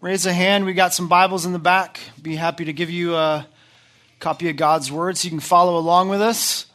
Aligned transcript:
raise 0.00 0.24
a 0.24 0.32
hand. 0.32 0.64
We 0.64 0.72
got 0.72 0.94
some 0.94 1.08
Bibles 1.08 1.44
in 1.44 1.52
the 1.52 1.58
back. 1.58 2.00
Be 2.20 2.36
happy 2.36 2.64
to 2.64 2.72
give 2.72 2.88
you 2.88 3.14
a 3.14 3.46
copy 4.18 4.48
of 4.48 4.56
God's 4.56 4.90
Word 4.90 5.18
so 5.18 5.26
you 5.26 5.30
can 5.30 5.40
follow 5.40 5.76
along 5.76 6.08
with 6.08 6.22
us. 6.22 6.66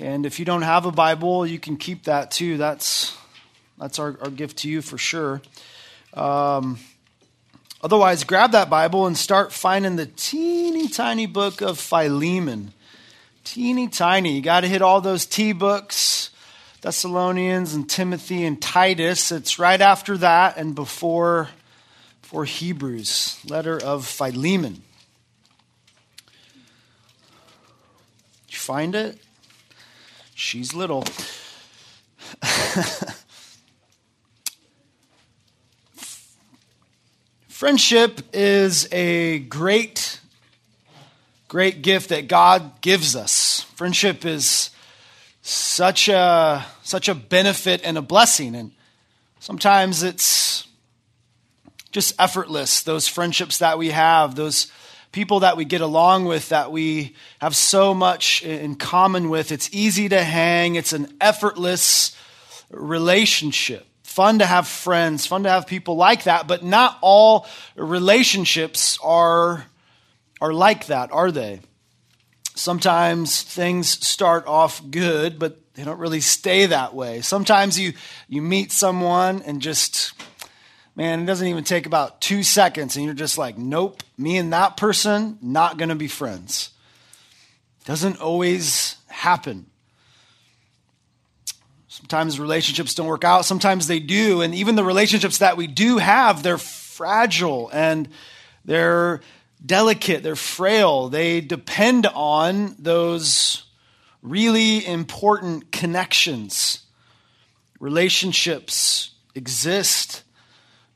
And 0.00 0.24
if 0.24 0.38
you 0.38 0.44
don't 0.46 0.62
have 0.62 0.86
a 0.86 0.92
Bible, 0.92 1.46
you 1.46 1.58
can 1.58 1.76
keep 1.76 2.04
that 2.04 2.30
too. 2.30 2.56
That's 2.56 3.16
that's 3.78 3.98
our, 3.98 4.16
our 4.22 4.30
gift 4.30 4.58
to 4.58 4.68
you 4.68 4.80
for 4.80 4.96
sure. 4.96 5.42
Um, 6.14 6.78
otherwise, 7.82 8.24
grab 8.24 8.52
that 8.52 8.70
Bible 8.70 9.06
and 9.06 9.16
start 9.16 9.52
finding 9.52 9.96
the 9.96 10.06
teeny 10.06 10.88
tiny 10.88 11.26
book 11.26 11.60
of 11.60 11.78
Philemon. 11.78 12.72
Teeny 13.44 13.88
tiny. 13.88 14.36
You 14.36 14.42
got 14.42 14.60
to 14.60 14.68
hit 14.68 14.82
all 14.82 15.00
those 15.00 15.26
T 15.26 15.52
books. 15.52 16.30
Thessalonians 16.80 17.74
and 17.74 17.90
Timothy 17.90 18.44
and 18.44 18.62
Titus. 18.62 19.32
It's 19.32 19.58
right 19.58 19.80
after 19.80 20.16
that 20.18 20.56
and 20.56 20.76
before, 20.76 21.48
before 22.28 22.44
Hebrews, 22.44 23.40
letter 23.48 23.82
of 23.82 24.06
Philemon. 24.06 24.82
Did 28.44 28.52
you 28.52 28.58
find 28.58 28.94
it? 28.94 29.16
She's 30.34 30.74
little. 30.74 31.06
Friendship 37.48 38.20
is 38.34 38.86
a 38.92 39.38
great, 39.38 40.20
great 41.48 41.80
gift 41.80 42.10
that 42.10 42.28
God 42.28 42.82
gives 42.82 43.16
us. 43.16 43.62
Friendship 43.74 44.26
is 44.26 44.68
such 45.40 46.10
a 46.10 46.66
such 46.82 47.08
a 47.08 47.14
benefit 47.14 47.80
and 47.84 47.96
a 47.96 48.02
blessing 48.02 48.54
and 48.54 48.72
sometimes 49.40 50.02
it's 50.02 50.67
just 51.90 52.14
effortless 52.18 52.82
those 52.82 53.08
friendships 53.08 53.58
that 53.58 53.78
we 53.78 53.90
have 53.90 54.34
those 54.34 54.70
people 55.12 55.40
that 55.40 55.56
we 55.56 55.64
get 55.64 55.80
along 55.80 56.26
with 56.26 56.50
that 56.50 56.70
we 56.70 57.14
have 57.40 57.56
so 57.56 57.94
much 57.94 58.42
in 58.42 58.74
common 58.74 59.30
with. 59.30 59.50
It's 59.50 59.70
easy 59.72 60.08
to 60.10 60.22
hang. 60.22 60.74
It's 60.74 60.92
an 60.92 61.14
effortless 61.20 62.14
relationship. 62.70 63.86
Fun 64.02 64.40
to 64.40 64.46
have 64.46 64.66
friends 64.66 65.26
fun 65.26 65.44
to 65.44 65.50
have 65.50 65.66
people 65.66 65.94
like 65.94 66.24
that 66.24 66.48
but 66.48 66.64
not 66.64 66.98
all 67.02 67.46
relationships 67.76 68.98
are 69.02 69.64
are 70.40 70.52
like 70.52 70.86
that 70.86 71.12
are 71.12 71.30
they? 71.30 71.60
Sometimes 72.58 73.42
things 73.42 74.04
start 74.04 74.48
off 74.48 74.82
good, 74.90 75.38
but 75.38 75.58
they 75.74 75.84
don't 75.84 76.00
really 76.00 76.20
stay 76.20 76.66
that 76.66 76.92
way. 76.92 77.20
Sometimes 77.20 77.78
you, 77.78 77.92
you 78.28 78.42
meet 78.42 78.72
someone 78.72 79.42
and 79.42 79.62
just, 79.62 80.12
man, 80.98 81.22
it 81.22 81.26
doesn't 81.26 81.46
even 81.46 81.62
take 81.62 81.86
about 81.86 82.20
two 82.20 82.42
seconds, 82.42 82.96
and 82.96 83.04
you're 83.04 83.14
just 83.14 83.38
like, 83.38 83.56
nope, 83.56 84.02
me 84.18 84.36
and 84.36 84.52
that 84.52 84.76
person, 84.76 85.38
not 85.40 85.78
going 85.78 85.90
to 85.90 85.94
be 85.94 86.08
friends. 86.08 86.70
Doesn't 87.84 88.20
always 88.20 88.96
happen. 89.06 89.66
Sometimes 91.86 92.40
relationships 92.40 92.96
don't 92.96 93.06
work 93.06 93.22
out, 93.22 93.44
sometimes 93.44 93.86
they 93.86 94.00
do, 94.00 94.42
and 94.42 94.52
even 94.56 94.74
the 94.74 94.82
relationships 94.82 95.38
that 95.38 95.56
we 95.56 95.68
do 95.68 95.98
have, 95.98 96.42
they're 96.42 96.58
fragile 96.58 97.70
and 97.72 98.08
they're 98.64 99.20
delicate, 99.64 100.24
they're 100.24 100.34
frail, 100.34 101.08
they 101.08 101.40
depend 101.40 102.06
on 102.06 102.74
those 102.76 103.62
really 104.20 104.84
important 104.84 105.70
connections. 105.70 106.80
Relationships 107.78 109.12
exist 109.36 110.24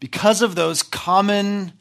because 0.03 0.43
of 0.43 0.57
those 0.57 0.83
common 0.83 1.73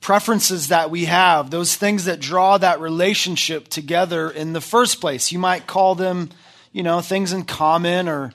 preferences 0.00 0.68
that 0.68 0.90
we 0.90 1.04
have, 1.04 1.50
those 1.50 1.76
things 1.76 2.06
that 2.06 2.20
draw 2.20 2.56
that 2.56 2.80
relationship 2.80 3.68
together 3.68 4.30
in 4.30 4.54
the 4.54 4.62
first 4.62 4.98
place. 4.98 5.30
You 5.30 5.38
might 5.38 5.66
call 5.66 5.94
them, 5.94 6.30
you 6.72 6.82
know, 6.82 7.02
things 7.02 7.34
in 7.34 7.44
common 7.44 8.08
or 8.08 8.32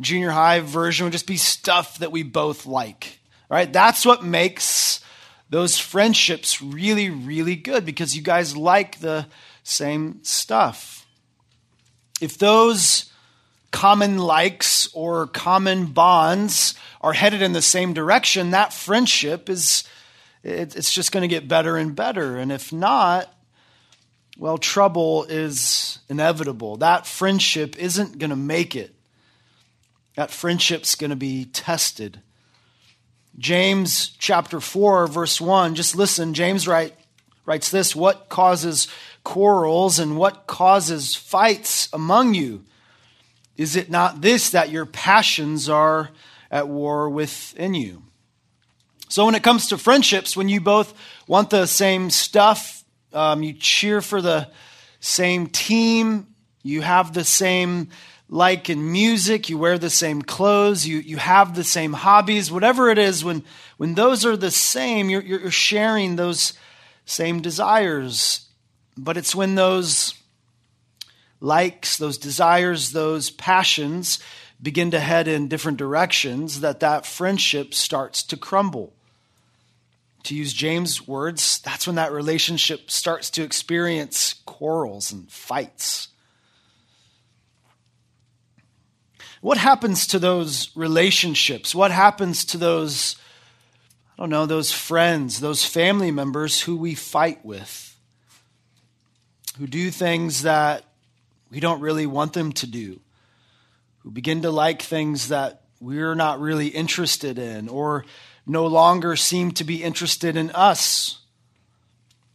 junior 0.00 0.30
high 0.30 0.60
version 0.60 1.04
would 1.04 1.12
just 1.12 1.26
be 1.26 1.36
stuff 1.36 1.98
that 1.98 2.12
we 2.12 2.22
both 2.22 2.64
like. 2.64 3.18
Right? 3.50 3.70
That's 3.70 4.06
what 4.06 4.24
makes 4.24 5.04
those 5.50 5.76
friendships 5.76 6.62
really, 6.62 7.10
really 7.10 7.56
good 7.56 7.84
because 7.84 8.16
you 8.16 8.22
guys 8.22 8.56
like 8.56 9.00
the 9.00 9.26
same 9.64 10.24
stuff. 10.24 11.06
If 12.22 12.38
those 12.38 13.12
common 13.70 14.18
likes 14.18 14.88
or 14.92 15.26
common 15.26 15.86
bonds 15.86 16.74
are 17.00 17.12
headed 17.12 17.42
in 17.42 17.52
the 17.52 17.62
same 17.62 17.92
direction, 17.92 18.50
that 18.50 18.72
friendship 18.72 19.48
is 19.48 19.84
it's 20.42 20.92
just 20.92 21.12
going 21.12 21.22
to 21.22 21.28
get 21.28 21.48
better 21.48 21.76
and 21.76 21.94
better. 21.94 22.38
And 22.38 22.50
if 22.50 22.72
not, 22.72 23.32
well, 24.38 24.56
trouble 24.56 25.24
is 25.24 25.98
inevitable. 26.08 26.78
That 26.78 27.06
friendship 27.06 27.78
isn't 27.78 28.18
going 28.18 28.30
to 28.30 28.36
make 28.36 28.74
it. 28.74 28.94
That 30.16 30.30
friendship's 30.30 30.94
going 30.94 31.10
to 31.10 31.16
be 31.16 31.44
tested. 31.44 32.20
James 33.38 34.08
chapter 34.18 34.60
4, 34.60 35.06
verse 35.06 35.40
1, 35.40 35.74
just 35.74 35.94
listen. 35.94 36.34
James 36.34 36.66
write, 36.66 36.94
writes 37.44 37.70
this 37.70 37.94
What 37.94 38.28
causes 38.28 38.88
quarrels 39.24 39.98
and 39.98 40.16
what 40.16 40.46
causes 40.46 41.14
fights 41.14 41.88
among 41.92 42.34
you? 42.34 42.64
Is 43.60 43.76
it 43.76 43.90
not 43.90 44.22
this 44.22 44.50
that 44.50 44.70
your 44.70 44.86
passions 44.86 45.68
are 45.68 46.08
at 46.50 46.66
war 46.66 47.10
within 47.10 47.74
you? 47.74 48.02
So, 49.10 49.26
when 49.26 49.34
it 49.34 49.42
comes 49.42 49.66
to 49.66 49.76
friendships, 49.76 50.34
when 50.34 50.48
you 50.48 50.62
both 50.62 50.94
want 51.26 51.50
the 51.50 51.66
same 51.66 52.08
stuff, 52.08 52.82
um, 53.12 53.42
you 53.42 53.52
cheer 53.52 54.00
for 54.00 54.22
the 54.22 54.48
same 54.98 55.46
team, 55.46 56.28
you 56.62 56.80
have 56.80 57.12
the 57.12 57.22
same 57.22 57.90
like 58.30 58.70
in 58.70 58.90
music, 58.90 59.50
you 59.50 59.58
wear 59.58 59.76
the 59.76 59.90
same 59.90 60.22
clothes, 60.22 60.86
you, 60.86 60.96
you 60.96 61.18
have 61.18 61.54
the 61.54 61.62
same 61.62 61.92
hobbies, 61.92 62.50
whatever 62.50 62.88
it 62.88 62.96
is, 62.96 63.22
when, 63.22 63.44
when 63.76 63.94
those 63.94 64.24
are 64.24 64.38
the 64.38 64.50
same, 64.50 65.10
you're, 65.10 65.20
you're 65.20 65.50
sharing 65.50 66.16
those 66.16 66.54
same 67.04 67.42
desires. 67.42 68.48
But 68.96 69.18
it's 69.18 69.34
when 69.34 69.54
those 69.54 70.14
likes, 71.40 71.96
those 71.96 72.18
desires, 72.18 72.92
those 72.92 73.30
passions 73.30 74.18
begin 74.62 74.90
to 74.90 75.00
head 75.00 75.26
in 75.26 75.48
different 75.48 75.78
directions 75.78 76.60
that 76.60 76.80
that 76.80 77.06
friendship 77.06 77.72
starts 77.72 78.22
to 78.24 78.36
crumble. 78.36 78.92
To 80.24 80.34
use 80.34 80.52
James' 80.52 81.08
words, 81.08 81.60
that's 81.60 81.86
when 81.86 81.96
that 81.96 82.12
relationship 82.12 82.90
starts 82.90 83.30
to 83.30 83.42
experience 83.42 84.34
quarrels 84.44 85.12
and 85.12 85.30
fights. 85.30 86.08
What 89.40 89.56
happens 89.56 90.06
to 90.08 90.18
those 90.18 90.70
relationships? 90.74 91.74
What 91.74 91.90
happens 91.90 92.44
to 92.46 92.58
those, 92.58 93.16
I 94.18 94.22
don't 94.22 94.28
know, 94.28 94.44
those 94.44 94.70
friends, 94.70 95.40
those 95.40 95.64
family 95.64 96.10
members 96.10 96.60
who 96.60 96.76
we 96.76 96.94
fight 96.94 97.42
with, 97.42 97.98
who 99.58 99.66
do 99.66 99.90
things 99.90 100.42
that 100.42 100.84
we 101.50 101.60
don't 101.60 101.80
really 101.80 102.06
want 102.06 102.32
them 102.32 102.52
to 102.52 102.66
do, 102.66 103.00
who 103.98 104.10
begin 104.10 104.42
to 104.42 104.50
like 104.50 104.82
things 104.82 105.28
that 105.28 105.62
we're 105.80 106.14
not 106.14 106.40
really 106.40 106.68
interested 106.68 107.38
in 107.38 107.68
or 107.68 108.04
no 108.46 108.66
longer 108.66 109.16
seem 109.16 109.50
to 109.52 109.64
be 109.64 109.82
interested 109.82 110.36
in 110.36 110.50
us? 110.50 111.18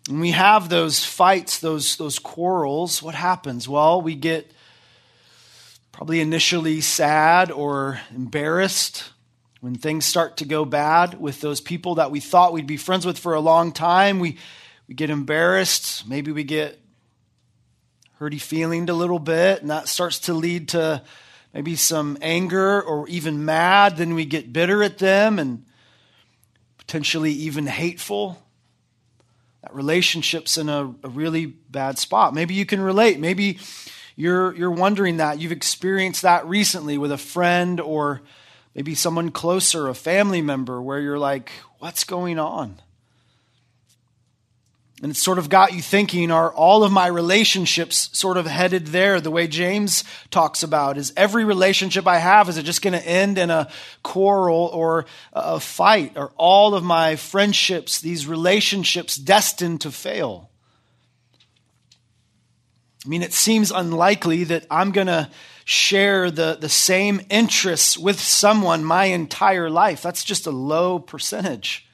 When 0.08 0.20
we 0.20 0.32
have 0.32 0.70
those 0.70 1.04
fights, 1.04 1.60
those, 1.60 1.96
those 1.96 2.20
quarrels, 2.20 3.02
what 3.02 3.16
happens? 3.16 3.68
Well, 3.68 4.02
we 4.02 4.16
get 4.16 4.52
probably 5.92 6.20
initially 6.20 6.82
sad 6.82 7.52
or 7.52 8.02
embarrassed 8.14 9.12
when 9.62 9.76
things 9.76 10.06
start 10.06 10.38
to 10.38 10.46
go 10.46 10.64
bad 10.64 11.20
with 11.20 11.42
those 11.42 11.60
people 11.60 11.96
that 11.96 12.12
we 12.12 12.20
thought 12.20 12.54
we'd 12.54 12.68
be 12.68 12.78
friends 12.78 13.06
with 13.06 13.18
for 13.18 13.34
a 13.34 13.40
long 13.40 13.72
time. 13.72 14.20
We, 14.20 14.38
we 14.88 14.94
get 14.94 15.10
embarrassed. 15.10 16.08
Maybe 16.08 16.32
we 16.32 16.44
get 16.44 16.80
hurty 18.20 18.42
feeling 18.42 18.90
a 18.90 18.94
little 18.94 19.20
bit, 19.20 19.62
and 19.62 19.70
that 19.70 19.88
starts 19.88 20.20
to 20.20 20.34
lead 20.34 20.70
to 20.70 21.02
maybe 21.54 21.76
some 21.76 22.18
anger 22.22 22.82
or 22.82 23.08
even 23.08 23.46
mad. 23.46 23.98
Then 23.98 24.14
we 24.14 24.26
get 24.26 24.54
bitter 24.54 24.84
at 24.84 24.98
them 24.98 25.40
and 25.40 25.66
potentially 26.78 27.32
even 27.32 27.66
hateful. 27.66 28.42
That 29.62 29.74
relationship's 29.74 30.58
in 30.58 30.70
a, 30.70 30.94
a 31.04 31.10
really 31.10 31.46
bad 31.46 31.98
spot. 31.98 32.34
Maybe 32.34 32.54
you 32.54 32.66
can 32.66 32.82
relate. 32.82 33.20
Maybe 33.20 33.60
you're, 34.16 34.56
you're 34.56 34.72
wondering 34.72 35.18
that. 35.18 35.40
You've 35.40 35.52
experienced 35.52 36.22
that 36.22 36.46
recently 36.46 36.98
with 36.98 37.12
a 37.12 37.18
friend 37.18 37.82
or 37.82 38.22
maybe 38.74 38.96
someone 38.96 39.32
closer, 39.32 39.88
a 39.88 39.96
family 39.96 40.42
member, 40.42 40.82
where 40.82 41.00
you're 41.00 41.20
like, 41.20 41.52
what's 41.80 42.04
going 42.04 42.38
on? 42.40 42.80
And 45.02 45.12
it 45.12 45.18
sort 45.18 45.40
of 45.40 45.50
got 45.50 45.74
you 45.74 45.82
thinking 45.82 46.32
are 46.32 46.54
all 46.54 46.86
of 46.86 46.92
my 46.92 47.08
relationships 47.08 48.10
sort 48.14 48.38
of 48.38 48.46
headed 48.46 48.88
there 48.88 49.20
the 49.20 49.30
way 49.30 49.46
James 49.46 50.06
talks 50.32 50.64
about? 50.64 50.98
Is 50.98 51.12
every 51.18 51.44
relationship 51.44 52.08
I 52.08 52.18
have, 52.18 52.48
is 52.48 52.58
it 52.58 52.64
just 52.64 52.82
going 52.82 52.94
to 52.94 53.06
end 53.06 53.38
in 53.38 53.50
a 53.50 53.70
quarrel 54.04 54.70
or 54.74 55.06
a 55.34 55.60
fight? 55.60 56.16
Are 56.16 56.32
all 56.38 56.76
of 56.76 56.84
my 56.84 57.18
friendships, 57.18 58.00
these 58.00 58.26
relationships, 58.26 59.18
destined 59.18 59.82
to 59.82 59.92
fail? 59.92 60.50
I 63.06 63.10
mean, 63.10 63.22
it 63.22 63.34
seems 63.34 63.72
unlikely 63.72 64.46
that 64.46 64.66
I'm 64.72 64.92
going 64.92 65.08
to 65.08 65.30
share 65.66 66.32
the, 66.32 66.58
the 66.60 66.70
same 66.70 67.20
interests 67.30 67.98
with 67.98 68.20
someone 68.20 68.84
my 68.84 69.06
entire 69.06 69.70
life. 69.70 70.02
That's 70.02 70.24
just 70.24 70.48
a 70.48 70.52
low 70.52 71.00
percentage. 71.00 71.85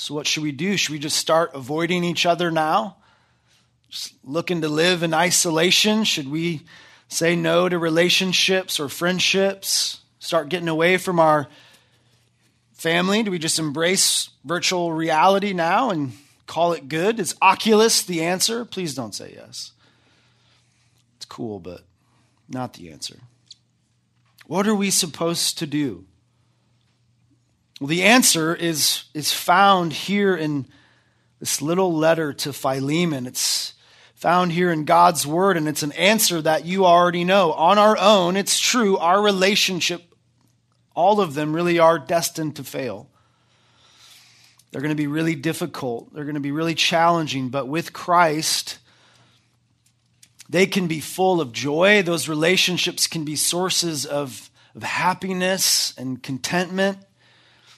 So, 0.00 0.14
what 0.14 0.26
should 0.26 0.42
we 0.42 0.52
do? 0.52 0.78
Should 0.78 0.92
we 0.92 0.98
just 0.98 1.18
start 1.18 1.50
avoiding 1.52 2.04
each 2.04 2.24
other 2.24 2.50
now? 2.50 2.96
Just 3.90 4.14
looking 4.24 4.62
to 4.62 4.68
live 4.70 5.02
in 5.02 5.12
isolation? 5.12 6.04
Should 6.04 6.30
we 6.30 6.62
say 7.08 7.36
no 7.36 7.68
to 7.68 7.78
relationships 7.78 8.80
or 8.80 8.88
friendships? 8.88 10.00
Start 10.18 10.48
getting 10.48 10.68
away 10.68 10.96
from 10.96 11.20
our 11.20 11.48
family? 12.72 13.22
Do 13.22 13.30
we 13.30 13.38
just 13.38 13.58
embrace 13.58 14.30
virtual 14.42 14.90
reality 14.90 15.52
now 15.52 15.90
and 15.90 16.12
call 16.46 16.72
it 16.72 16.88
good? 16.88 17.20
Is 17.20 17.36
Oculus 17.42 18.02
the 18.02 18.22
answer? 18.22 18.64
Please 18.64 18.94
don't 18.94 19.14
say 19.14 19.34
yes. 19.36 19.72
It's 21.16 21.26
cool, 21.26 21.60
but 21.60 21.82
not 22.48 22.72
the 22.72 22.90
answer. 22.90 23.18
What 24.46 24.66
are 24.66 24.74
we 24.74 24.90
supposed 24.90 25.58
to 25.58 25.66
do? 25.66 26.06
Well, 27.80 27.88
the 27.88 28.02
answer 28.02 28.54
is, 28.54 29.04
is 29.14 29.32
found 29.32 29.94
here 29.94 30.36
in 30.36 30.66
this 31.38 31.62
little 31.62 31.94
letter 31.94 32.34
to 32.34 32.52
Philemon. 32.52 33.26
It's 33.26 33.72
found 34.14 34.52
here 34.52 34.70
in 34.70 34.84
God's 34.84 35.26
word, 35.26 35.56
and 35.56 35.66
it's 35.66 35.82
an 35.82 35.92
answer 35.92 36.42
that 36.42 36.66
you 36.66 36.84
already 36.84 37.24
know. 37.24 37.52
On 37.52 37.78
our 37.78 37.96
own, 37.96 38.36
it's 38.36 38.60
true, 38.60 38.98
our 38.98 39.22
relationship, 39.22 40.14
all 40.94 41.22
of 41.22 41.32
them 41.32 41.54
really 41.54 41.78
are 41.78 41.98
destined 41.98 42.56
to 42.56 42.64
fail. 42.64 43.08
They're 44.70 44.82
going 44.82 44.90
to 44.90 44.94
be 44.94 45.06
really 45.06 45.34
difficult, 45.34 46.12
they're 46.12 46.24
going 46.24 46.34
to 46.34 46.40
be 46.40 46.52
really 46.52 46.74
challenging, 46.74 47.48
but 47.48 47.66
with 47.66 47.94
Christ, 47.94 48.78
they 50.50 50.66
can 50.66 50.86
be 50.86 51.00
full 51.00 51.40
of 51.40 51.52
joy. 51.52 52.02
Those 52.02 52.28
relationships 52.28 53.06
can 53.06 53.24
be 53.24 53.36
sources 53.36 54.04
of, 54.04 54.50
of 54.74 54.82
happiness 54.82 55.94
and 55.96 56.22
contentment. 56.22 56.98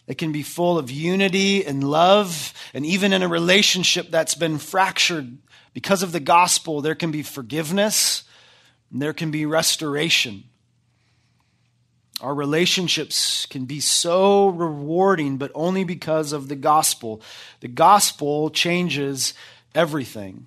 It 0.07 0.19
can 0.19 0.33
be 0.33 0.43
full 0.43 0.79
of 0.79 0.91
unity 0.91 1.65
and 1.65 1.85
love. 1.85 2.53
And 2.75 2.85
even 2.85 3.13
in 3.13 3.23
a 3.23 3.29
relationship 3.29 4.11
that's 4.11 4.35
been 4.35 4.59
fractured 4.59 5.39
because 5.75 6.03
of 6.03 6.13
the 6.13 6.21
gospel, 6.21 6.81
there 6.81 6.95
can 6.95 7.11
be 7.11 7.23
forgiveness 7.23 8.25
and 8.91 9.01
there 9.01 9.13
can 9.13 9.31
be 9.31 9.47
restoration. 9.47 10.45
Our 12.21 12.35
relationships 12.35 13.47
can 13.47 13.65
be 13.65 13.81
so 13.81 14.49
rewarding, 14.49 15.39
but 15.39 15.51
only 15.55 15.83
because 15.83 16.33
of 16.33 16.49
the 16.49 16.57
gospel. 16.57 17.21
The 17.61 17.69
gospel 17.69 18.51
changes 18.51 19.35
everything 19.75 20.47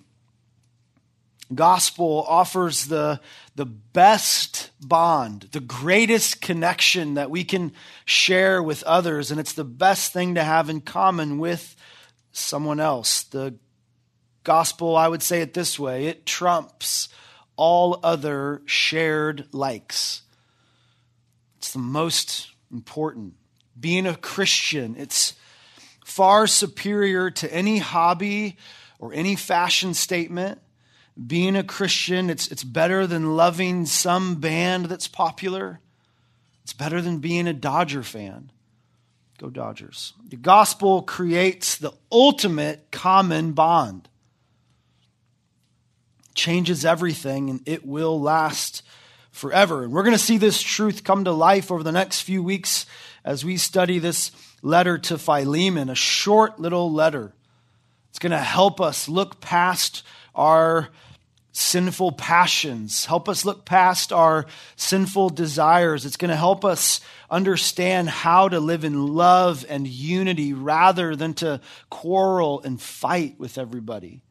gospel 1.54 2.26
offers 2.28 2.88
the, 2.88 3.20
the 3.56 3.66
best 3.66 4.72
bond, 4.82 5.48
the 5.54 5.62
greatest 5.62 6.42
connection 6.42 7.14
that 7.14 7.32
we 7.32 7.46
can 7.46 7.72
share 8.04 8.62
with 8.62 8.84
others, 8.84 9.32
and 9.32 9.40
it's 9.40 9.54
the 9.54 9.64
best 9.64 10.12
thing 10.12 10.36
to 10.36 10.44
have 10.44 10.70
in 10.70 10.82
common 10.82 11.40
with 11.40 11.76
someone 12.34 12.82
else. 12.82 13.24
The 13.24 13.56
gospel, 14.44 14.98
I 14.98 15.08
would 15.08 15.24
say 15.24 15.42
it 15.42 15.54
this 15.54 15.80
way 15.80 16.08
it 16.08 16.26
trumps 16.26 17.08
all 17.56 18.02
other 18.04 18.62
shared 18.66 19.48
likes. 19.54 20.24
It's 21.58 21.72
the 21.72 21.80
most 21.80 22.50
important. 22.72 23.36
Being 23.80 24.06
a 24.06 24.18
Christian, 24.18 24.96
it's 24.98 25.34
far 26.04 26.46
superior 26.48 27.32
to 27.32 27.54
any 27.54 27.78
hobby 27.78 28.58
or 29.00 29.14
any 29.14 29.36
fashion 29.36 29.94
statement 29.94 30.60
being 31.24 31.56
a 31.56 31.64
Christian, 31.64 32.30
it's, 32.30 32.48
it's 32.52 32.64
better 32.64 33.08
than 33.08 33.36
loving 33.38 33.86
some 33.86 34.36
band 34.36 34.86
that's 34.86 35.08
popular. 35.08 35.80
It's 36.64 36.74
better 36.74 37.02
than 37.02 37.20
being 37.20 37.48
a 37.48 37.54
Dodger 37.54 38.04
fan. 38.04 38.52
Go 39.38 39.50
Dodgers. 39.50 40.14
The 40.28 40.36
gospel 40.36 41.02
creates 41.02 41.78
the 41.78 41.94
ultimate 42.12 42.88
common 42.92 43.52
bond. 43.52 44.10
Changes 46.34 46.86
everything 46.86 47.50
and 47.50 47.62
it 47.66 47.86
will 47.86 48.20
last 48.20 48.82
forever. 49.32 49.84
And 49.84 49.94
we're 49.94 50.04
going 50.04 50.18
to 50.18 50.24
see 50.24 50.38
this 50.38 50.62
truth 50.62 51.04
come 51.04 51.26
to 51.26 51.32
life 51.32 51.72
over 51.72 51.84
the 51.84 51.92
next 51.92 52.22
few 52.22 52.42
weeks 52.42 52.86
as 53.24 53.44
we 53.44 53.58
study 53.58 54.00
this 54.00 54.32
letter 54.62 54.98
to 54.98 55.18
Philemon, 55.18 55.90
a 55.90 55.96
short 55.96 56.60
little 56.60 56.92
letter. 56.92 57.34
It's 58.10 58.20
going 58.20 58.32
to 58.32 58.38
help 58.38 58.80
us 58.80 59.10
look 59.10 59.42
past 59.42 60.04
our 60.34 60.90
sinful 61.58 62.12
passions, 62.12 63.06
help 63.06 63.30
us 63.30 63.46
look 63.46 63.64
past 63.64 64.12
our 64.12 64.46
sinful 64.76 65.30
desires. 65.30 66.06
It's 66.06 66.18
going 66.18 66.30
to 66.30 66.36
help 66.36 66.66
us 66.66 67.00
understand 67.30 68.10
how 68.10 68.50
to 68.50 68.60
live 68.60 68.84
in 68.84 69.08
love 69.16 69.66
and 69.70 69.88
unity 69.88 70.52
rather 70.52 71.16
than 71.16 71.34
to 71.36 71.62
quarrel 71.90 72.62
and 72.62 72.82
fight 72.82 73.40
with 73.40 73.58
everybody. 73.58 74.22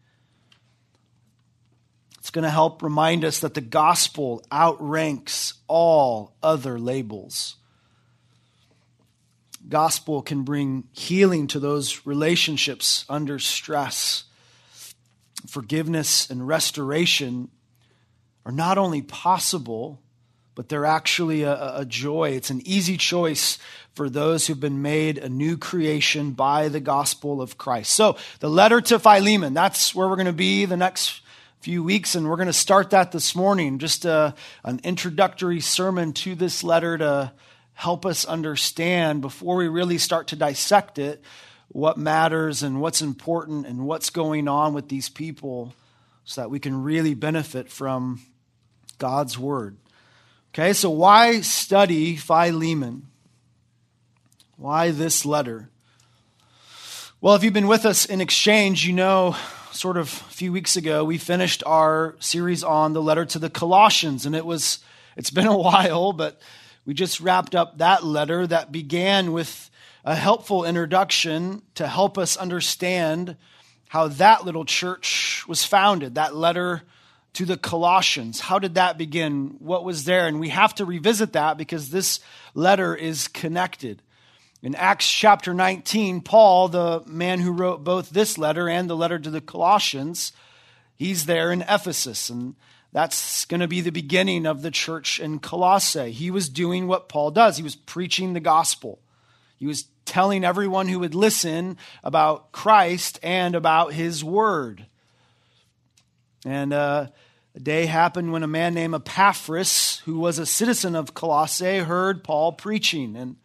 It's 2.18 2.30
going 2.30 2.42
to 2.42 2.50
help 2.50 2.82
remind 2.82 3.24
us 3.24 3.40
that 3.40 3.54
the 3.54 3.62
gospel 3.62 4.44
outranks 4.52 5.54
all 5.66 6.36
other 6.42 6.78
labels. 6.78 7.56
Gospel 9.66 10.20
can 10.20 10.42
bring 10.42 10.88
healing 10.92 11.46
to 11.48 11.58
those 11.58 12.04
relationships 12.04 13.06
under 13.08 13.38
stress 13.38 14.24
forgiveness 15.46 16.28
and 16.30 16.46
restoration 16.46 17.48
are 18.46 18.52
not 18.52 18.78
only 18.78 19.02
possible, 19.02 20.00
but 20.54 20.68
they're 20.68 20.86
actually 20.86 21.42
a, 21.42 21.78
a, 21.78 21.84
joy. 21.84 22.30
It's 22.30 22.50
an 22.50 22.62
easy 22.64 22.96
choice 22.96 23.58
for 23.94 24.08
those 24.08 24.46
who've 24.46 24.60
been 24.60 24.82
made 24.82 25.18
a 25.18 25.28
new 25.28 25.56
creation 25.56 26.32
by 26.32 26.68
the 26.68 26.80
gospel 26.80 27.42
of 27.42 27.58
Christ. 27.58 27.92
So, 27.92 28.16
the 28.40 28.50
letter 28.50 28.80
to 28.82 28.98
Philemon, 28.98 29.54
that's 29.54 29.94
where 29.94 30.08
we're 30.08 30.16
going 30.16 30.26
to 30.26 30.32
be 30.32 30.64
the 30.64 30.76
next 30.76 31.22
few 31.60 31.82
weeks, 31.82 32.14
and 32.14 32.28
we're 32.28 32.36
going 32.36 32.46
to 32.46 32.52
start 32.52 32.90
that 32.90 33.10
this 33.10 33.34
morning. 33.34 33.78
Just 33.78 34.04
a, 34.04 34.12
uh, 34.12 34.32
an 34.64 34.80
introductory 34.84 35.60
sermon 35.60 36.12
to 36.12 36.34
this 36.34 36.62
letter 36.62 36.98
to 36.98 37.32
help 37.72 38.06
us 38.06 38.24
understand 38.24 39.22
before 39.22 39.56
we 39.56 39.66
really 39.66 39.98
start 39.98 40.28
to 40.28 40.36
dissect 40.36 40.98
it 40.98 41.22
what 41.74 41.98
matters 41.98 42.62
and 42.62 42.80
what's 42.80 43.02
important 43.02 43.66
and 43.66 43.84
what's 43.84 44.08
going 44.08 44.46
on 44.46 44.72
with 44.74 44.88
these 44.88 45.08
people 45.08 45.74
so 46.24 46.40
that 46.40 46.48
we 46.48 46.60
can 46.60 46.84
really 46.84 47.14
benefit 47.14 47.68
from 47.68 48.22
God's 48.98 49.36
word. 49.36 49.76
Okay, 50.52 50.72
so 50.72 50.88
why 50.88 51.40
study 51.40 52.14
Philemon? 52.14 53.08
Why 54.56 54.92
this 54.92 55.26
letter? 55.26 55.68
Well, 57.20 57.34
if 57.34 57.42
you've 57.42 57.52
been 57.52 57.66
with 57.66 57.84
us 57.84 58.06
in 58.06 58.20
exchange, 58.20 58.86
you 58.86 58.92
know, 58.92 59.34
sort 59.72 59.96
of 59.96 60.06
a 60.06 60.32
few 60.32 60.52
weeks 60.52 60.76
ago, 60.76 61.02
we 61.02 61.18
finished 61.18 61.64
our 61.66 62.14
series 62.20 62.62
on 62.62 62.92
the 62.92 63.02
letter 63.02 63.24
to 63.24 63.40
the 63.40 63.50
Colossians, 63.50 64.26
and 64.26 64.36
it 64.36 64.46
was 64.46 64.78
it's 65.16 65.30
been 65.30 65.48
a 65.48 65.58
while, 65.58 66.12
but 66.12 66.40
we 66.86 66.94
just 66.94 67.18
wrapped 67.18 67.56
up 67.56 67.78
that 67.78 68.04
letter 68.04 68.46
that 68.46 68.70
began 68.70 69.32
with 69.32 69.70
a 70.04 70.14
helpful 70.14 70.64
introduction 70.64 71.62
to 71.74 71.88
help 71.88 72.18
us 72.18 72.36
understand 72.36 73.36
how 73.88 74.08
that 74.08 74.44
little 74.44 74.64
church 74.64 75.44
was 75.48 75.64
founded, 75.64 76.16
that 76.16 76.36
letter 76.36 76.82
to 77.32 77.46
the 77.46 77.56
Colossians. 77.56 78.40
How 78.40 78.58
did 78.58 78.74
that 78.74 78.98
begin? 78.98 79.56
What 79.58 79.84
was 79.84 80.04
there? 80.04 80.26
And 80.26 80.40
we 80.40 80.50
have 80.50 80.74
to 80.76 80.84
revisit 80.84 81.32
that 81.32 81.56
because 81.56 81.90
this 81.90 82.20
letter 82.54 82.94
is 82.94 83.28
connected. 83.28 84.02
In 84.62 84.74
Acts 84.74 85.10
chapter 85.10 85.54
19, 85.54 86.20
Paul, 86.20 86.68
the 86.68 87.02
man 87.06 87.40
who 87.40 87.52
wrote 87.52 87.82
both 87.82 88.10
this 88.10 88.36
letter 88.38 88.68
and 88.68 88.88
the 88.88 88.96
letter 88.96 89.18
to 89.18 89.30
the 89.30 89.40
Colossians, 89.40 90.32
he's 90.96 91.26
there 91.26 91.50
in 91.50 91.62
Ephesus. 91.62 92.30
And 92.30 92.54
that's 92.92 93.44
going 93.46 93.60
to 93.60 93.68
be 93.68 93.80
the 93.80 93.90
beginning 93.90 94.46
of 94.46 94.62
the 94.62 94.70
church 94.70 95.18
in 95.18 95.38
Colossae. 95.38 96.12
He 96.12 96.30
was 96.30 96.48
doing 96.48 96.86
what 96.86 97.08
Paul 97.08 97.30
does, 97.30 97.56
he 97.56 97.62
was 97.62 97.76
preaching 97.76 98.32
the 98.34 98.40
gospel. 98.40 99.00
He 99.56 99.66
was 99.66 99.86
telling 100.04 100.44
everyone 100.44 100.88
who 100.88 100.98
would 100.98 101.14
listen 101.14 101.76
about 102.02 102.52
Christ 102.52 103.18
and 103.22 103.54
about 103.54 103.92
his 103.92 104.22
word. 104.22 104.86
And 106.44 106.72
uh, 106.72 107.06
a 107.54 107.60
day 107.60 107.86
happened 107.86 108.32
when 108.32 108.42
a 108.42 108.48
man 108.48 108.74
named 108.74 108.94
Epaphras, 108.94 110.02
who 110.04 110.18
was 110.18 110.38
a 110.38 110.46
citizen 110.46 110.94
of 110.94 111.14
Colossae, 111.14 111.78
heard 111.78 112.24
Paul 112.24 112.52
preaching. 112.52 113.16
And 113.16 113.36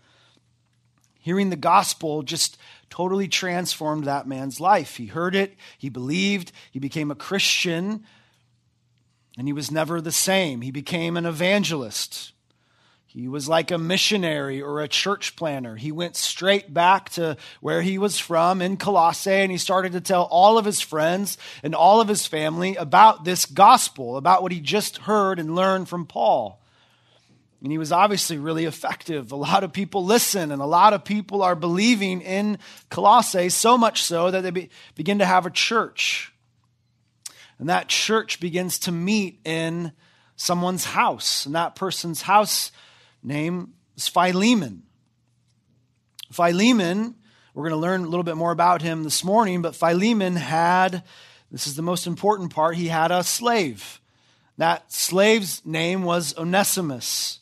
Hearing 1.19 1.49
the 1.49 1.57
gospel 1.57 2.23
just 2.23 2.57
totally 2.89 3.27
transformed 3.27 4.05
that 4.05 4.27
man's 4.27 4.59
life. 4.59 4.95
He 4.95 5.07
heard 5.07 5.35
it, 5.35 5.55
he 5.77 5.89
believed, 5.89 6.51
he 6.71 6.79
became 6.79 7.11
a 7.11 7.15
Christian, 7.15 8.05
and 9.37 9.47
he 9.47 9.53
was 9.53 9.69
never 9.69 10.01
the 10.01 10.11
same. 10.11 10.61
He 10.61 10.71
became 10.71 11.17
an 11.17 11.25
evangelist. 11.25 12.31
He 13.19 13.27
was 13.27 13.49
like 13.49 13.69
a 13.69 13.77
missionary 13.77 14.61
or 14.61 14.79
a 14.79 14.88
church 14.88 15.35
planner. 15.35 15.75
He 15.75 15.91
went 15.91 16.15
straight 16.15 16.73
back 16.73 17.09
to 17.11 17.35
where 17.59 17.81
he 17.81 17.97
was 17.97 18.17
from 18.17 18.61
in 18.61 18.77
Colossae 18.77 19.29
and 19.29 19.51
he 19.51 19.57
started 19.57 19.91
to 19.91 19.99
tell 19.99 20.23
all 20.23 20.57
of 20.57 20.63
his 20.63 20.79
friends 20.79 21.38
and 21.61 21.75
all 21.75 21.99
of 21.99 22.07
his 22.07 22.25
family 22.25 22.77
about 22.77 23.25
this 23.25 23.45
gospel, 23.45 24.15
about 24.15 24.41
what 24.41 24.53
he 24.53 24.61
just 24.61 24.99
heard 24.99 25.38
and 25.38 25.53
learned 25.53 25.89
from 25.89 26.05
Paul. 26.05 26.61
And 27.61 27.73
he 27.73 27.77
was 27.77 27.91
obviously 27.91 28.38
really 28.38 28.63
effective. 28.63 29.33
A 29.33 29.35
lot 29.35 29.65
of 29.65 29.73
people 29.73 30.05
listen, 30.05 30.49
and 30.49 30.61
a 30.61 30.65
lot 30.65 30.93
of 30.93 31.03
people 31.03 31.41
are 31.41 31.55
believing 31.57 32.21
in 32.21 32.57
Colossae, 32.89 33.49
so 33.49 33.77
much 33.77 34.01
so 34.01 34.31
that 34.31 34.43
they 34.43 34.51
be, 34.51 34.69
begin 34.95 35.19
to 35.19 35.25
have 35.25 35.45
a 35.45 35.51
church. 35.51 36.31
And 37.59 37.67
that 37.67 37.89
church 37.89 38.39
begins 38.39 38.79
to 38.79 38.93
meet 38.93 39.41
in 39.43 39.91
someone's 40.38 40.85
house. 40.85 41.45
And 41.45 41.53
that 41.55 41.75
person's 41.75 42.21
house 42.21 42.71
name 43.23 43.73
is 43.95 44.07
Philemon. 44.07 44.83
Philemon, 46.31 47.15
we're 47.53 47.63
going 47.63 47.79
to 47.79 47.88
learn 47.88 48.01
a 48.01 48.07
little 48.07 48.23
bit 48.23 48.38
more 48.38 48.51
about 48.51 48.81
him 48.81 49.03
this 49.03 49.23
morning, 49.23 49.61
but 49.61 49.75
Philemon 49.75 50.35
had, 50.35 51.03
this 51.51 51.67
is 51.67 51.75
the 51.75 51.81
most 51.81 52.07
important 52.07 52.53
part, 52.53 52.75
he 52.75 52.88
had 52.88 53.11
a 53.11 53.23
slave. 53.23 53.99
That 54.57 54.91
slave's 54.91 55.65
name 55.65 56.03
was 56.03 56.38
Onesimus. 56.38 57.39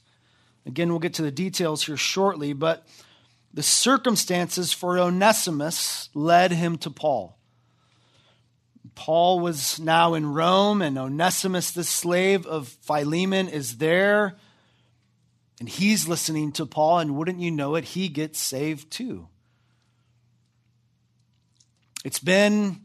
Again, 0.65 0.89
we'll 0.89 0.99
get 0.99 1.15
to 1.15 1.21
the 1.21 1.31
details 1.31 1.85
here 1.85 1.97
shortly, 1.97 2.53
but 2.53 2.87
the 3.53 3.63
circumstances 3.63 4.71
for 4.71 4.99
Onesimus 4.99 6.09
led 6.13 6.51
him 6.51 6.77
to 6.79 6.89
Paul. 6.89 7.37
Paul 8.95 9.39
was 9.39 9.79
now 9.79 10.13
in 10.13 10.33
Rome, 10.33 10.81
and 10.81 10.97
Onesimus, 10.97 11.71
the 11.71 11.83
slave 11.83 12.45
of 12.47 12.67
Philemon, 12.67 13.47
is 13.47 13.77
there 13.77 14.37
and 15.59 15.67
he's 15.67 16.07
listening 16.07 16.51
to 16.53 16.65
Paul, 16.65 16.99
and 16.99 17.15
wouldn't 17.15 17.39
you 17.39 17.51
know 17.51 17.75
it, 17.75 17.83
he 17.83 18.09
gets 18.09 18.39
saved 18.39 18.91
too. 18.91 19.27
It's 22.05 22.19
been 22.19 22.81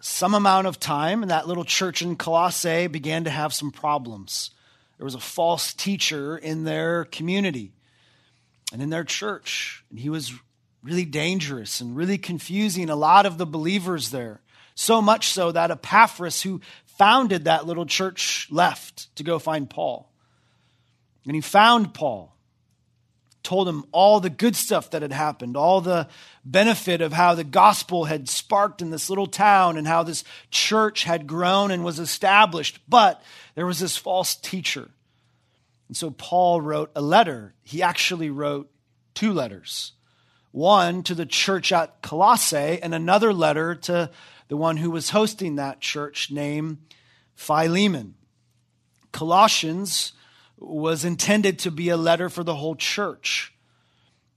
some 0.00 0.34
amount 0.34 0.66
of 0.66 0.78
time, 0.78 1.22
and 1.22 1.30
that 1.30 1.48
little 1.48 1.64
church 1.64 2.02
in 2.02 2.16
Colossae 2.16 2.86
began 2.86 3.24
to 3.24 3.30
have 3.30 3.52
some 3.52 3.70
problems. 3.70 4.50
There 4.96 5.04
was 5.04 5.14
a 5.14 5.20
false 5.20 5.72
teacher 5.72 6.36
in 6.36 6.64
their 6.64 7.04
community 7.04 7.72
and 8.72 8.82
in 8.82 8.90
their 8.90 9.04
church, 9.04 9.84
and 9.90 9.98
he 9.98 10.10
was 10.10 10.34
really 10.82 11.04
dangerous 11.04 11.80
and 11.80 11.96
really 11.96 12.18
confusing 12.18 12.90
a 12.90 12.96
lot 12.96 13.26
of 13.26 13.38
the 13.38 13.46
believers 13.46 14.10
there. 14.10 14.40
So 14.74 15.02
much 15.02 15.28
so 15.28 15.50
that 15.52 15.70
Epaphras, 15.70 16.42
who 16.42 16.60
founded 16.86 17.44
that 17.44 17.66
little 17.66 17.86
church, 17.86 18.46
left 18.50 19.14
to 19.16 19.24
go 19.24 19.38
find 19.38 19.68
Paul. 19.68 20.07
And 21.28 21.34
he 21.34 21.42
found 21.42 21.92
Paul, 21.92 22.34
told 23.42 23.68
him 23.68 23.84
all 23.92 24.18
the 24.18 24.30
good 24.30 24.56
stuff 24.56 24.90
that 24.90 25.02
had 25.02 25.12
happened, 25.12 25.58
all 25.58 25.82
the 25.82 26.08
benefit 26.42 27.02
of 27.02 27.12
how 27.12 27.34
the 27.34 27.44
gospel 27.44 28.06
had 28.06 28.30
sparked 28.30 28.80
in 28.80 28.88
this 28.88 29.10
little 29.10 29.26
town 29.26 29.76
and 29.76 29.86
how 29.86 30.02
this 30.02 30.24
church 30.50 31.04
had 31.04 31.26
grown 31.26 31.70
and 31.70 31.84
was 31.84 31.98
established. 31.98 32.78
But 32.88 33.22
there 33.54 33.66
was 33.66 33.78
this 33.78 33.94
false 33.94 34.36
teacher. 34.36 34.88
And 35.88 35.96
so 35.96 36.10
Paul 36.10 36.62
wrote 36.62 36.90
a 36.96 37.02
letter. 37.02 37.52
He 37.62 37.82
actually 37.82 38.30
wrote 38.30 38.70
two 39.14 39.34
letters 39.34 39.92
one 40.50 41.02
to 41.02 41.14
the 41.14 41.26
church 41.26 41.72
at 41.72 42.00
Colossae, 42.00 42.80
and 42.82 42.94
another 42.94 43.34
letter 43.34 43.74
to 43.74 44.10
the 44.48 44.56
one 44.56 44.78
who 44.78 44.90
was 44.90 45.10
hosting 45.10 45.56
that 45.56 45.80
church 45.80 46.30
named 46.30 46.78
Philemon. 47.34 48.14
Colossians 49.12 50.14
was 50.60 51.04
intended 51.04 51.58
to 51.60 51.70
be 51.70 51.88
a 51.88 51.96
letter 51.96 52.28
for 52.28 52.42
the 52.42 52.54
whole 52.54 52.76
church. 52.76 53.54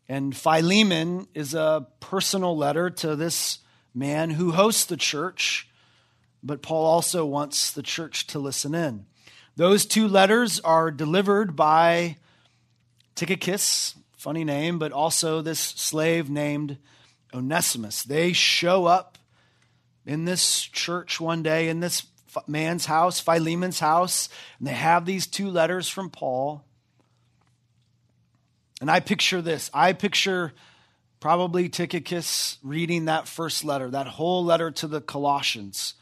And 0.07 0.35
Philemon 0.35 1.27
is 1.33 1.53
a 1.53 1.87
personal 1.99 2.57
letter 2.57 2.89
to 2.89 3.15
this 3.15 3.59
man 3.93 4.31
who 4.31 4.51
hosts 4.51 4.85
the 4.85 4.97
church, 4.97 5.69
but 6.43 6.61
Paul 6.61 6.85
also 6.85 7.25
wants 7.25 7.71
the 7.71 7.83
church 7.83 8.27
to 8.27 8.39
listen 8.39 8.75
in. 8.75 9.05
Those 9.55 9.85
two 9.85 10.07
letters 10.07 10.59
are 10.61 10.91
delivered 10.91 11.55
by 11.55 12.17
Tychicus, 13.15 13.95
funny 14.17 14.43
name, 14.43 14.79
but 14.79 14.91
also 14.91 15.41
this 15.41 15.59
slave 15.59 16.29
named 16.29 16.77
Onesimus. 17.33 18.03
They 18.03 18.33
show 18.33 18.85
up 18.85 19.17
in 20.05 20.25
this 20.25 20.61
church 20.61 21.19
one 21.19 21.43
day, 21.43 21.69
in 21.69 21.79
this 21.79 22.01
man's 22.47 22.85
house, 22.85 23.19
Philemon's 23.19 23.79
house, 23.79 24.29
and 24.59 24.67
they 24.67 24.73
have 24.73 25.05
these 25.05 25.27
two 25.27 25.50
letters 25.50 25.88
from 25.88 26.09
Paul. 26.09 26.63
And 28.79 28.89
I 28.89 29.00
picture 29.00 29.41
this. 29.41 29.69
I 29.73 29.93
picture 29.93 30.53
probably 31.19 31.69
Tychicus 31.69 32.57
reading 32.63 33.05
that 33.05 33.27
first 33.27 33.63
letter, 33.63 33.89
that 33.91 34.07
whole 34.07 34.43
letter 34.43 34.71
to 34.71 34.88
the 34.88 35.01
Colossians, 35.01 35.93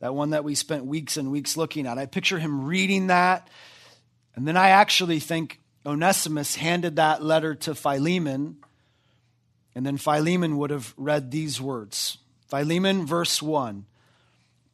that 0.00 0.14
one 0.14 0.30
that 0.30 0.44
we 0.44 0.54
spent 0.54 0.84
weeks 0.84 1.16
and 1.16 1.30
weeks 1.30 1.56
looking 1.56 1.86
at. 1.86 1.98
I 1.98 2.06
picture 2.06 2.38
him 2.38 2.66
reading 2.66 3.06
that. 3.06 3.48
And 4.34 4.46
then 4.46 4.56
I 4.56 4.68
actually 4.68 5.18
think 5.18 5.60
Onesimus 5.86 6.56
handed 6.56 6.96
that 6.96 7.22
letter 7.22 7.54
to 7.54 7.74
Philemon, 7.74 8.58
and 9.74 9.86
then 9.86 9.96
Philemon 9.96 10.58
would 10.58 10.70
have 10.70 10.92
read 10.96 11.30
these 11.30 11.60
words 11.60 12.18
Philemon, 12.48 13.06
verse 13.06 13.40
1. 13.42 13.86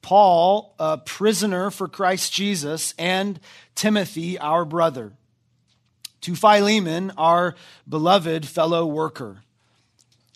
Paul, 0.03 0.75
a 0.79 0.99
prisoner 0.99 1.71
for 1.71 1.89
Christ 1.89 2.33
Jesus, 2.33 2.93
and 2.99 3.41
Timothy, 3.75 4.39
our 4.39 4.65
brother. 4.65 5.13
To 6.23 6.35
Philemon, 6.37 7.13
our 7.17 7.55
beloved 7.89 8.47
fellow 8.47 8.87
worker, 8.87 9.43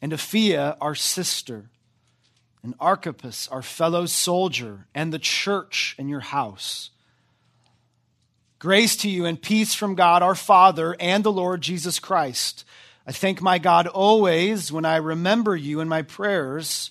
and 0.01 0.13
Apphia, 0.13 0.77
our 0.81 0.95
sister, 0.95 1.67
and 2.63 2.75
Archippus, 2.81 3.47
our 3.49 3.63
fellow 3.63 4.07
soldier, 4.07 4.87
and 4.95 5.13
the 5.13 5.19
church 5.19 5.95
in 5.99 6.09
your 6.09 6.21
house. 6.21 6.91
Grace 8.59 8.97
to 8.97 9.09
you 9.09 9.25
and 9.25 9.41
peace 9.41 9.75
from 9.75 9.95
God 9.95 10.23
our 10.23 10.35
Father 10.35 10.97
and 10.99 11.23
the 11.23 11.31
Lord 11.31 11.61
Jesus 11.61 11.99
Christ. 12.01 12.65
I 13.07 13.13
thank 13.13 13.41
my 13.41 13.59
God 13.59 13.87
always 13.87 14.73
when 14.73 14.85
I 14.85 14.97
remember 14.97 15.55
you 15.55 15.79
in 15.81 15.89
my 15.89 16.03
prayers 16.03 16.91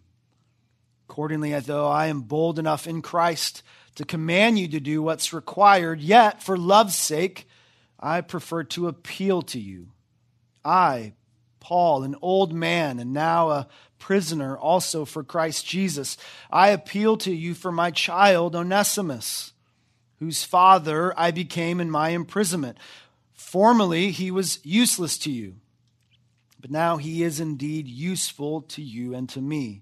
Accordingly, 1.11 1.53
as 1.53 1.65
though 1.65 1.89
I 1.89 2.05
am 2.05 2.21
bold 2.21 2.57
enough 2.57 2.87
in 2.87 3.01
Christ 3.01 3.63
to 3.95 4.05
command 4.05 4.57
you 4.57 4.69
to 4.69 4.79
do 4.79 5.03
what's 5.03 5.33
required, 5.33 5.99
yet 5.99 6.41
for 6.41 6.55
love's 6.55 6.95
sake, 6.95 7.49
I 7.99 8.21
prefer 8.21 8.63
to 8.63 8.87
appeal 8.87 9.41
to 9.41 9.59
you. 9.59 9.89
I, 10.63 11.11
Paul, 11.59 12.03
an 12.03 12.15
old 12.21 12.53
man 12.53 12.97
and 12.97 13.11
now 13.11 13.49
a 13.49 13.67
prisoner 13.99 14.57
also 14.57 15.03
for 15.03 15.21
Christ 15.21 15.67
Jesus, 15.67 16.15
I 16.49 16.69
appeal 16.69 17.17
to 17.17 17.35
you 17.35 17.55
for 17.55 17.73
my 17.73 17.91
child 17.91 18.55
Onesimus, 18.55 19.51
whose 20.19 20.45
father 20.45 21.13
I 21.19 21.31
became 21.31 21.81
in 21.81 21.91
my 21.91 22.11
imprisonment. 22.11 22.77
Formerly 23.33 24.11
he 24.11 24.31
was 24.31 24.59
useless 24.63 25.17
to 25.17 25.29
you, 25.29 25.55
but 26.61 26.71
now 26.71 26.95
he 26.95 27.21
is 27.21 27.41
indeed 27.41 27.89
useful 27.89 28.61
to 28.61 28.81
you 28.81 29.13
and 29.13 29.27
to 29.27 29.41
me. 29.41 29.81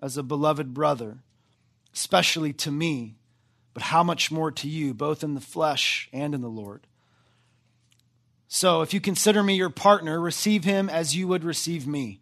as 0.00 0.16
a 0.16 0.22
beloved 0.22 0.74
brother, 0.74 1.18
especially 1.94 2.52
to 2.52 2.70
me, 2.70 3.16
but 3.74 3.84
how 3.84 4.02
much 4.02 4.30
more 4.30 4.50
to 4.50 4.68
you, 4.68 4.94
both 4.94 5.22
in 5.22 5.34
the 5.34 5.40
flesh 5.40 6.08
and 6.12 6.34
in 6.34 6.40
the 6.40 6.48
Lord. 6.48 6.86
So 8.48 8.80
if 8.80 8.94
you 8.94 9.00
consider 9.00 9.42
me 9.42 9.54
your 9.54 9.70
partner, 9.70 10.18
receive 10.18 10.64
him 10.64 10.88
as 10.88 11.14
you 11.14 11.28
would 11.28 11.44
receive 11.44 11.86
me. 11.86 12.20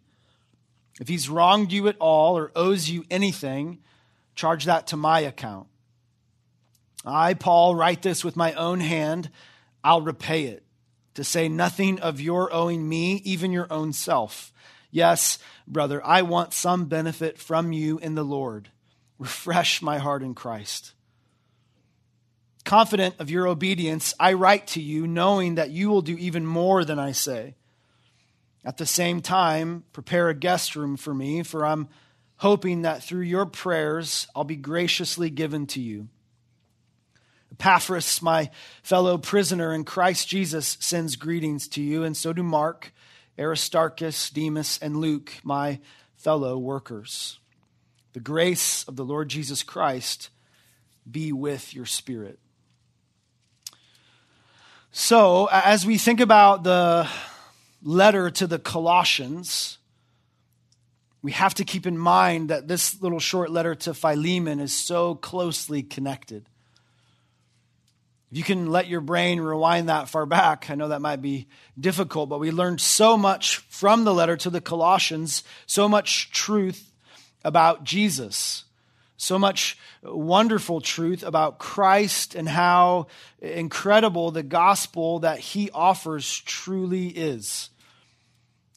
If 0.99 1.07
he's 1.07 1.29
wronged 1.29 1.71
you 1.71 1.87
at 1.87 1.97
all 1.99 2.37
or 2.37 2.51
owes 2.55 2.89
you 2.89 3.05
anything, 3.09 3.79
charge 4.35 4.65
that 4.65 4.87
to 4.87 4.97
my 4.97 5.21
account. 5.21 5.67
I, 7.05 7.33
Paul, 7.33 7.75
write 7.75 8.01
this 8.01 8.25
with 8.25 8.35
my 8.35 8.53
own 8.53 8.81
hand. 8.81 9.29
I'll 9.83 10.01
repay 10.01 10.45
it. 10.45 10.63
To 11.13 11.23
say 11.23 11.49
nothing 11.49 11.99
of 11.99 12.21
your 12.21 12.53
owing 12.53 12.87
me, 12.87 13.21
even 13.23 13.51
your 13.51 13.67
own 13.71 13.93
self. 13.93 14.51
Yes, 14.91 15.37
brother, 15.67 16.05
I 16.05 16.21
want 16.21 16.53
some 16.53 16.85
benefit 16.85 17.37
from 17.37 17.71
you 17.71 17.97
in 17.99 18.15
the 18.15 18.23
Lord. 18.23 18.69
Refresh 19.19 19.81
my 19.81 19.97
heart 19.97 20.23
in 20.23 20.33
Christ. 20.33 20.93
Confident 22.63 23.15
of 23.19 23.29
your 23.29 23.47
obedience, 23.47 24.13
I 24.19 24.33
write 24.33 24.67
to 24.67 24.81
you, 24.81 25.07
knowing 25.07 25.55
that 25.55 25.69
you 25.69 25.89
will 25.89 26.01
do 26.01 26.17
even 26.17 26.45
more 26.45 26.83
than 26.83 26.99
I 26.99 27.13
say. 27.13 27.55
At 28.65 28.77
the 28.77 28.85
same 28.85 29.21
time, 29.21 29.85
prepare 29.93 30.27
a 30.27 30.33
guest 30.33 30.75
room 30.75 30.97
for 30.97 31.13
me, 31.13 31.43
for 31.43 31.65
I'm 31.65 31.87
hoping 32.37 32.81
that 32.81 33.03
through 33.03 33.21
your 33.21 33.45
prayers 33.45 34.27
I'll 34.35 34.43
be 34.43 34.57
graciously 34.57 35.29
given 35.29 35.65
to 35.67 35.81
you. 35.81 36.09
Epaphras, 37.53 38.21
my 38.21 38.51
fellow 38.83 39.17
prisoner 39.17 39.73
in 39.73 39.85
Christ 39.85 40.27
Jesus, 40.27 40.77
sends 40.79 41.15
greetings 41.15 41.67
to 41.69 41.81
you, 41.81 42.03
and 42.03 42.15
so 42.15 42.33
do 42.33 42.43
Mark, 42.43 42.93
Aristarchus, 43.39 44.29
Demas, 44.29 44.79
and 44.81 44.97
Luke, 44.97 45.33
my 45.43 45.79
fellow 46.15 46.57
workers. 46.57 47.39
The 48.13 48.19
grace 48.19 48.83
of 48.87 48.95
the 48.95 49.05
Lord 49.05 49.29
Jesus 49.29 49.63
Christ 49.63 50.29
be 51.09 51.31
with 51.31 51.73
your 51.73 51.85
spirit. 51.85 52.39
So, 54.91 55.47
as 55.51 55.85
we 55.85 55.97
think 55.97 56.19
about 56.19 56.63
the 56.63 57.07
letter 57.83 58.31
to 58.31 58.47
the 58.47 58.57
Colossians, 58.57 59.77
we 61.21 61.31
have 61.33 61.53
to 61.55 61.63
keep 61.63 61.85
in 61.85 61.97
mind 61.97 62.49
that 62.49 62.67
this 62.67 63.01
little 63.01 63.19
short 63.19 63.51
letter 63.51 63.75
to 63.75 63.93
Philemon 63.93 64.59
is 64.59 64.73
so 64.73 65.13
closely 65.13 65.83
connected. 65.83 66.49
If 68.31 68.37
you 68.37 68.43
can 68.43 68.71
let 68.71 68.87
your 68.87 68.99
brain 68.99 69.39
rewind 69.39 69.87
that 69.87 70.09
far 70.09 70.25
back, 70.25 70.69
I 70.69 70.75
know 70.75 70.89
that 70.89 71.01
might 71.01 71.21
be 71.21 71.47
difficult, 71.79 72.27
but 72.27 72.39
we 72.39 72.51
learned 72.51 72.81
so 72.81 73.17
much 73.17 73.57
from 73.69 74.03
the 74.03 74.13
letter 74.13 74.35
to 74.37 74.49
the 74.49 74.59
Colossians, 74.59 75.43
so 75.65 75.87
much 75.87 76.29
truth 76.31 76.91
about 77.45 77.85
Jesus, 77.85 78.65
so 79.15 79.39
much 79.39 79.77
wonderful 80.03 80.81
truth 80.81 81.23
about 81.23 81.57
Christ 81.57 82.35
and 82.35 82.49
how 82.49 83.07
incredible 83.41 84.31
the 84.31 84.43
gospel 84.43 85.19
that 85.19 85.39
he 85.39 85.71
offers 85.71 86.39
truly 86.39 87.07
is. 87.07 87.69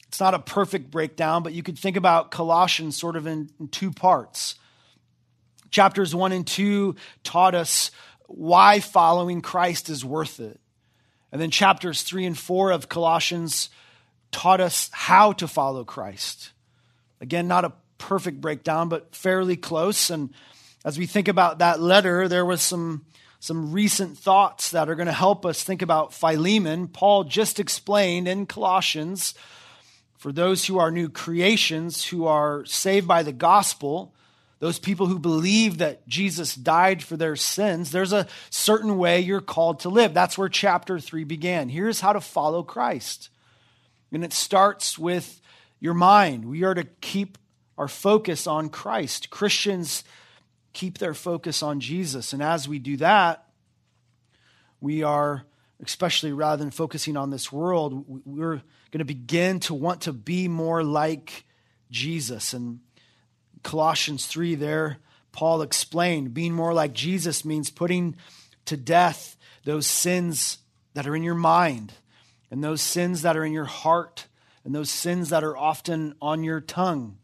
It's 0.06 0.20
not 0.20 0.34
a 0.34 0.38
perfect 0.38 0.92
breakdown, 0.92 1.42
but 1.42 1.54
you 1.54 1.64
could 1.64 1.78
think 1.78 1.96
about 1.96 2.30
Colossians 2.30 2.96
sort 2.96 3.16
of 3.16 3.26
in, 3.26 3.50
in 3.58 3.66
two 3.66 3.90
parts. 3.90 4.54
Chapters 5.70 6.14
1 6.14 6.32
and 6.32 6.46
2 6.46 6.96
taught 7.22 7.54
us 7.54 7.92
why 8.30 8.80
following 8.80 9.42
Christ 9.42 9.88
is 9.88 10.04
worth 10.04 10.38
it. 10.40 10.60
And 11.32 11.40
then 11.40 11.50
chapters 11.50 12.02
3 12.02 12.26
and 12.26 12.38
4 12.38 12.70
of 12.70 12.88
Colossians 12.88 13.70
taught 14.30 14.60
us 14.60 14.88
how 14.92 15.32
to 15.32 15.48
follow 15.48 15.84
Christ. 15.84 16.52
Again, 17.20 17.48
not 17.48 17.64
a 17.64 17.72
perfect 17.98 18.40
breakdown, 18.40 18.88
but 18.88 19.14
fairly 19.14 19.56
close. 19.56 20.10
And 20.10 20.30
as 20.84 20.98
we 20.98 21.06
think 21.06 21.28
about 21.28 21.58
that 21.58 21.80
letter, 21.80 22.28
there 22.28 22.46
was 22.46 22.62
some, 22.62 23.04
some 23.40 23.72
recent 23.72 24.16
thoughts 24.16 24.70
that 24.70 24.88
are 24.88 24.94
going 24.94 25.06
to 25.06 25.12
help 25.12 25.44
us 25.44 25.62
think 25.62 25.82
about 25.82 26.14
Philemon. 26.14 26.88
Paul 26.88 27.24
just 27.24 27.60
explained 27.60 28.28
in 28.28 28.46
Colossians 28.46 29.34
for 30.18 30.32
those 30.32 30.66
who 30.66 30.78
are 30.78 30.90
new 30.90 31.08
creations, 31.08 32.04
who 32.04 32.26
are 32.26 32.64
saved 32.64 33.08
by 33.08 33.22
the 33.22 33.32
gospel, 33.32 34.14
those 34.60 34.78
people 34.78 35.06
who 35.06 35.18
believe 35.18 35.78
that 35.78 36.06
Jesus 36.06 36.54
died 36.54 37.02
for 37.02 37.16
their 37.16 37.34
sins, 37.34 37.90
there's 37.90 38.12
a 38.12 38.28
certain 38.50 38.98
way 38.98 39.20
you're 39.20 39.40
called 39.40 39.80
to 39.80 39.88
live. 39.88 40.14
That's 40.14 40.38
where 40.38 40.50
chapter 40.50 41.00
3 41.00 41.24
began. 41.24 41.70
Here's 41.70 42.00
how 42.00 42.12
to 42.12 42.20
follow 42.20 42.62
Christ. 42.62 43.30
And 44.12 44.22
it 44.22 44.34
starts 44.34 44.98
with 44.98 45.40
your 45.80 45.94
mind. 45.94 46.44
We 46.44 46.62
are 46.62 46.74
to 46.74 46.84
keep 47.00 47.38
our 47.78 47.88
focus 47.88 48.46
on 48.46 48.68
Christ. 48.68 49.30
Christians 49.30 50.04
keep 50.74 50.98
their 50.98 51.14
focus 51.14 51.62
on 51.62 51.80
Jesus. 51.80 52.34
And 52.34 52.42
as 52.42 52.68
we 52.68 52.78
do 52.78 52.98
that, 52.98 53.46
we 54.78 55.02
are, 55.02 55.44
especially 55.82 56.32
rather 56.32 56.62
than 56.62 56.70
focusing 56.70 57.16
on 57.16 57.30
this 57.30 57.50
world, 57.50 58.04
we're 58.26 58.60
going 58.90 58.98
to 58.98 59.04
begin 59.06 59.60
to 59.60 59.74
want 59.74 60.02
to 60.02 60.12
be 60.12 60.48
more 60.48 60.84
like 60.84 61.44
Jesus. 61.90 62.52
And 62.52 62.80
Colossians 63.62 64.26
3 64.26 64.54
there, 64.54 64.98
Paul 65.32 65.62
explained 65.62 66.34
being 66.34 66.52
more 66.52 66.74
like 66.74 66.92
Jesus 66.92 67.44
means 67.44 67.70
putting 67.70 68.16
to 68.66 68.76
death 68.76 69.36
those 69.64 69.86
sins 69.86 70.58
that 70.94 71.06
are 71.06 71.16
in 71.16 71.22
your 71.22 71.34
mind 71.34 71.92
and 72.50 72.62
those 72.62 72.82
sins 72.82 73.22
that 73.22 73.36
are 73.36 73.44
in 73.44 73.52
your 73.52 73.64
heart 73.64 74.26
and 74.64 74.74
those 74.74 74.90
sins 74.90 75.30
that 75.30 75.44
are 75.44 75.56
often 75.56 76.14
on 76.20 76.42
your 76.42 76.60
tongue. 76.60 77.16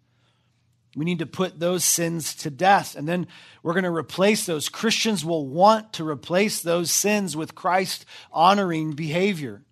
We 0.94 1.04
need 1.04 1.18
to 1.18 1.26
put 1.26 1.60
those 1.60 1.84
sins 1.84 2.34
to 2.36 2.50
death. 2.50 2.96
And 2.96 3.06
then 3.06 3.26
we're 3.62 3.74
going 3.74 3.84
to 3.84 3.90
replace 3.90 4.46
those. 4.46 4.70
Christians 4.70 5.24
will 5.24 5.46
want 5.46 5.92
to 5.94 6.08
replace 6.08 6.62
those 6.62 6.90
sins 6.90 7.36
with 7.36 7.54
Christ 7.54 8.06
honoring 8.32 8.92
behavior. 8.92 9.62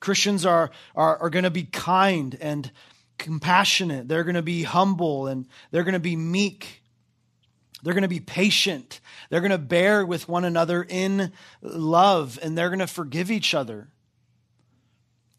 Christians 0.00 0.44
are, 0.44 0.70
are, 0.96 1.18
are 1.18 1.30
going 1.30 1.44
to 1.44 1.50
be 1.50 1.62
kind 1.62 2.36
and 2.40 2.70
compassionate. 3.18 4.08
They're 4.08 4.24
going 4.24 4.34
to 4.34 4.42
be 4.42 4.62
humble 4.62 5.26
and 5.26 5.46
they're 5.70 5.84
going 5.84 5.94
to 5.94 6.00
be 6.00 6.16
meek. 6.16 6.82
They're 7.82 7.94
going 7.94 8.02
to 8.02 8.08
be 8.08 8.20
patient. 8.20 9.00
They're 9.30 9.40
going 9.40 9.50
to 9.50 9.58
bear 9.58 10.06
with 10.06 10.28
one 10.28 10.44
another 10.44 10.84
in 10.88 11.32
love 11.60 12.38
and 12.42 12.56
they're 12.56 12.70
going 12.70 12.78
to 12.78 12.86
forgive 12.86 13.30
each 13.30 13.54
other. 13.54 13.88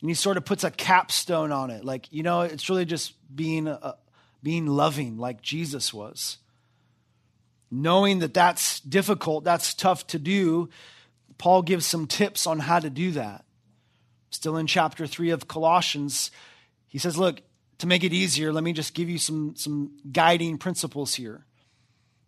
And 0.01 0.09
he 0.09 0.13
sort 0.13 0.37
of 0.37 0.45
puts 0.45 0.63
a 0.63 0.71
capstone 0.71 1.51
on 1.51 1.71
it. 1.71 1.83
Like, 1.83 2.11
you 2.11 2.21
know, 2.21 2.41
it's 2.41 2.69
really 2.69 2.85
just 2.85 3.13
being, 3.35 3.67
a, 3.67 3.95
being 4.43 4.67
loving 4.67 5.17
like 5.17 5.41
Jesus 5.41 5.93
was. 5.93 6.37
Knowing 7.71 8.19
that 8.19 8.33
that's 8.33 8.79
difficult, 8.81 9.43
that's 9.43 9.73
tough 9.73 10.05
to 10.07 10.19
do, 10.19 10.69
Paul 11.37 11.63
gives 11.63 11.85
some 11.85 12.05
tips 12.07 12.45
on 12.45 12.59
how 12.59 12.79
to 12.79 12.89
do 12.89 13.11
that. 13.11 13.43
Still 14.29 14.57
in 14.57 14.67
chapter 14.67 15.07
3 15.07 15.31
of 15.31 15.47
Colossians, 15.47 16.29
he 16.87 16.97
says, 16.97 17.17
Look, 17.17 17.41
to 17.79 17.87
make 17.87 18.03
it 18.03 18.13
easier, 18.13 18.53
let 18.53 18.63
me 18.63 18.73
just 18.73 18.93
give 18.93 19.09
you 19.09 19.17
some, 19.17 19.55
some 19.55 19.97
guiding 20.11 20.57
principles 20.57 21.15
here. 21.15 21.45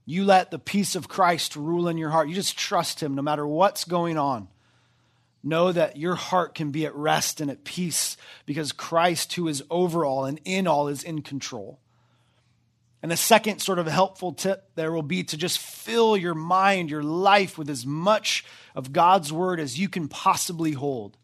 You 0.05 0.23
let 0.23 0.51
the 0.51 0.60
peace 0.60 0.95
of 0.95 1.10
Christ 1.10 1.55
rule 1.55 1.88
in 1.88 1.97
your 1.97 2.10
heart. 2.10 2.29
You 2.29 2.36
just 2.36 2.57
trust 2.57 3.01
Him 3.01 3.15
no 3.15 3.21
matter 3.21 3.45
what's 3.45 3.83
going 3.83 4.17
on. 4.17 4.47
Know 5.43 5.71
that 5.71 5.97
your 5.97 6.15
heart 6.15 6.55
can 6.55 6.71
be 6.71 6.86
at 6.86 6.95
rest 6.95 7.41
and 7.41 7.51
at 7.51 7.63
peace 7.63 8.17
because 8.45 8.71
Christ, 8.71 9.33
who 9.33 9.47
is 9.47 9.63
over 9.69 10.05
all 10.05 10.25
and 10.25 10.39
in 10.45 10.67
all, 10.67 10.88
is 10.88 11.03
in 11.03 11.21
control. 11.21 11.79
And 13.01 13.12
the 13.12 13.17
second 13.17 13.60
sort 13.60 13.79
of 13.79 13.88
helpful 13.88 14.33
tip 14.33 14.71
there 14.75 14.91
will 14.91 15.03
be 15.03 15.23
to 15.25 15.38
just 15.38 15.60
fill 15.60 16.17
your 16.17 16.33
mind, 16.33 16.89
your 16.89 17.03
life 17.03 17.57
with 17.57 17.69
as 17.69 17.86
much 17.86 18.43
of 18.75 18.91
God's 18.91 19.31
word 19.31 19.60
as 19.60 19.79
you 19.79 19.88
can 19.88 20.07
possibly 20.07 20.71
hold. 20.71 21.17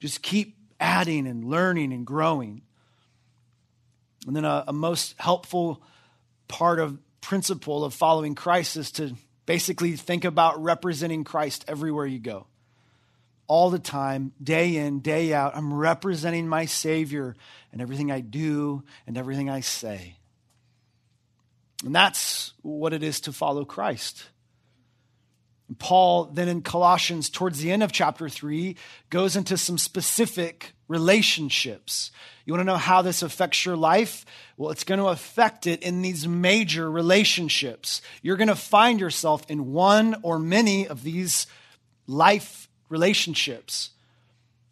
Just 0.00 0.22
keep 0.22 0.56
adding 0.80 1.26
and 1.26 1.44
learning 1.44 1.92
and 1.92 2.06
growing. 2.06 2.62
And 4.28 4.36
then 4.36 4.44
a, 4.44 4.64
a 4.68 4.72
most 4.74 5.14
helpful 5.18 5.82
part 6.48 6.80
of 6.80 6.98
principle 7.22 7.82
of 7.82 7.94
following 7.94 8.34
Christ 8.34 8.76
is 8.76 8.92
to 8.92 9.16
basically 9.46 9.96
think 9.96 10.26
about 10.26 10.62
representing 10.62 11.24
Christ 11.24 11.64
everywhere 11.66 12.04
you 12.04 12.18
go. 12.18 12.46
All 13.46 13.70
the 13.70 13.78
time, 13.78 14.32
day 14.42 14.76
in, 14.76 15.00
day 15.00 15.32
out, 15.32 15.56
I'm 15.56 15.72
representing 15.72 16.46
my 16.46 16.66
Savior 16.66 17.36
in 17.72 17.80
everything 17.80 18.12
I 18.12 18.20
do 18.20 18.82
and 19.06 19.16
everything 19.16 19.48
I 19.48 19.60
say. 19.60 20.16
And 21.82 21.94
that's 21.94 22.52
what 22.60 22.92
it 22.92 23.02
is 23.02 23.20
to 23.20 23.32
follow 23.32 23.64
Christ. 23.64 24.24
Paul, 25.78 26.26
then 26.26 26.48
in 26.48 26.62
Colossians, 26.62 27.28
towards 27.28 27.60
the 27.60 27.70
end 27.70 27.82
of 27.82 27.92
chapter 27.92 28.28
3, 28.28 28.74
goes 29.10 29.36
into 29.36 29.58
some 29.58 29.76
specific 29.76 30.72
relationships. 30.88 32.10
You 32.46 32.54
want 32.54 32.62
to 32.62 32.72
know 32.72 32.78
how 32.78 33.02
this 33.02 33.22
affects 33.22 33.66
your 33.66 33.76
life? 33.76 34.24
Well, 34.56 34.70
it's 34.70 34.84
going 34.84 35.00
to 35.00 35.08
affect 35.08 35.66
it 35.66 35.82
in 35.82 36.00
these 36.00 36.26
major 36.26 36.90
relationships. 36.90 38.00
You're 38.22 38.38
going 38.38 38.48
to 38.48 38.56
find 38.56 38.98
yourself 38.98 39.44
in 39.50 39.72
one 39.72 40.16
or 40.22 40.38
many 40.38 40.88
of 40.88 41.02
these 41.02 41.46
life 42.06 42.68
relationships, 42.88 43.90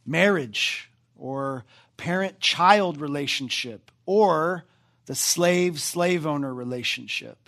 marriage, 0.07 0.91
or 1.19 1.65
parent 1.99 2.41
child 2.41 2.99
relationship, 2.99 3.91
or 4.07 4.65
the 5.05 5.15
slave 5.15 5.81
slave 5.81 6.27
owner 6.27 6.53
relationship. 6.53 7.46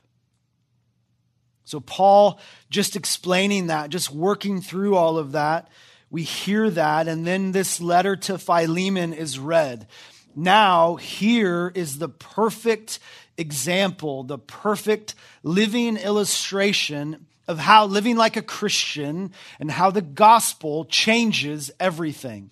So, 1.68 1.80
Paul 1.80 2.40
just 2.70 2.96
explaining 2.96 3.66
that, 3.66 3.90
just 3.90 4.10
working 4.10 4.62
through 4.62 4.96
all 4.96 5.18
of 5.18 5.32
that, 5.32 5.68
we 6.10 6.22
hear 6.22 6.70
that, 6.70 7.08
and 7.08 7.26
then 7.26 7.52
this 7.52 7.78
letter 7.78 8.16
to 8.16 8.38
Philemon 8.38 9.12
is 9.12 9.38
read. 9.38 9.86
Now, 10.34 10.96
here 10.96 11.70
is 11.74 11.98
the 11.98 12.08
perfect 12.08 13.00
example, 13.36 14.22
the 14.22 14.38
perfect 14.38 15.14
living 15.42 15.98
illustration 15.98 17.26
of 17.46 17.58
how 17.58 17.84
living 17.84 18.16
like 18.16 18.38
a 18.38 18.42
Christian 18.42 19.32
and 19.60 19.70
how 19.70 19.90
the 19.90 20.00
gospel 20.00 20.86
changes 20.86 21.70
everything. 21.78 22.50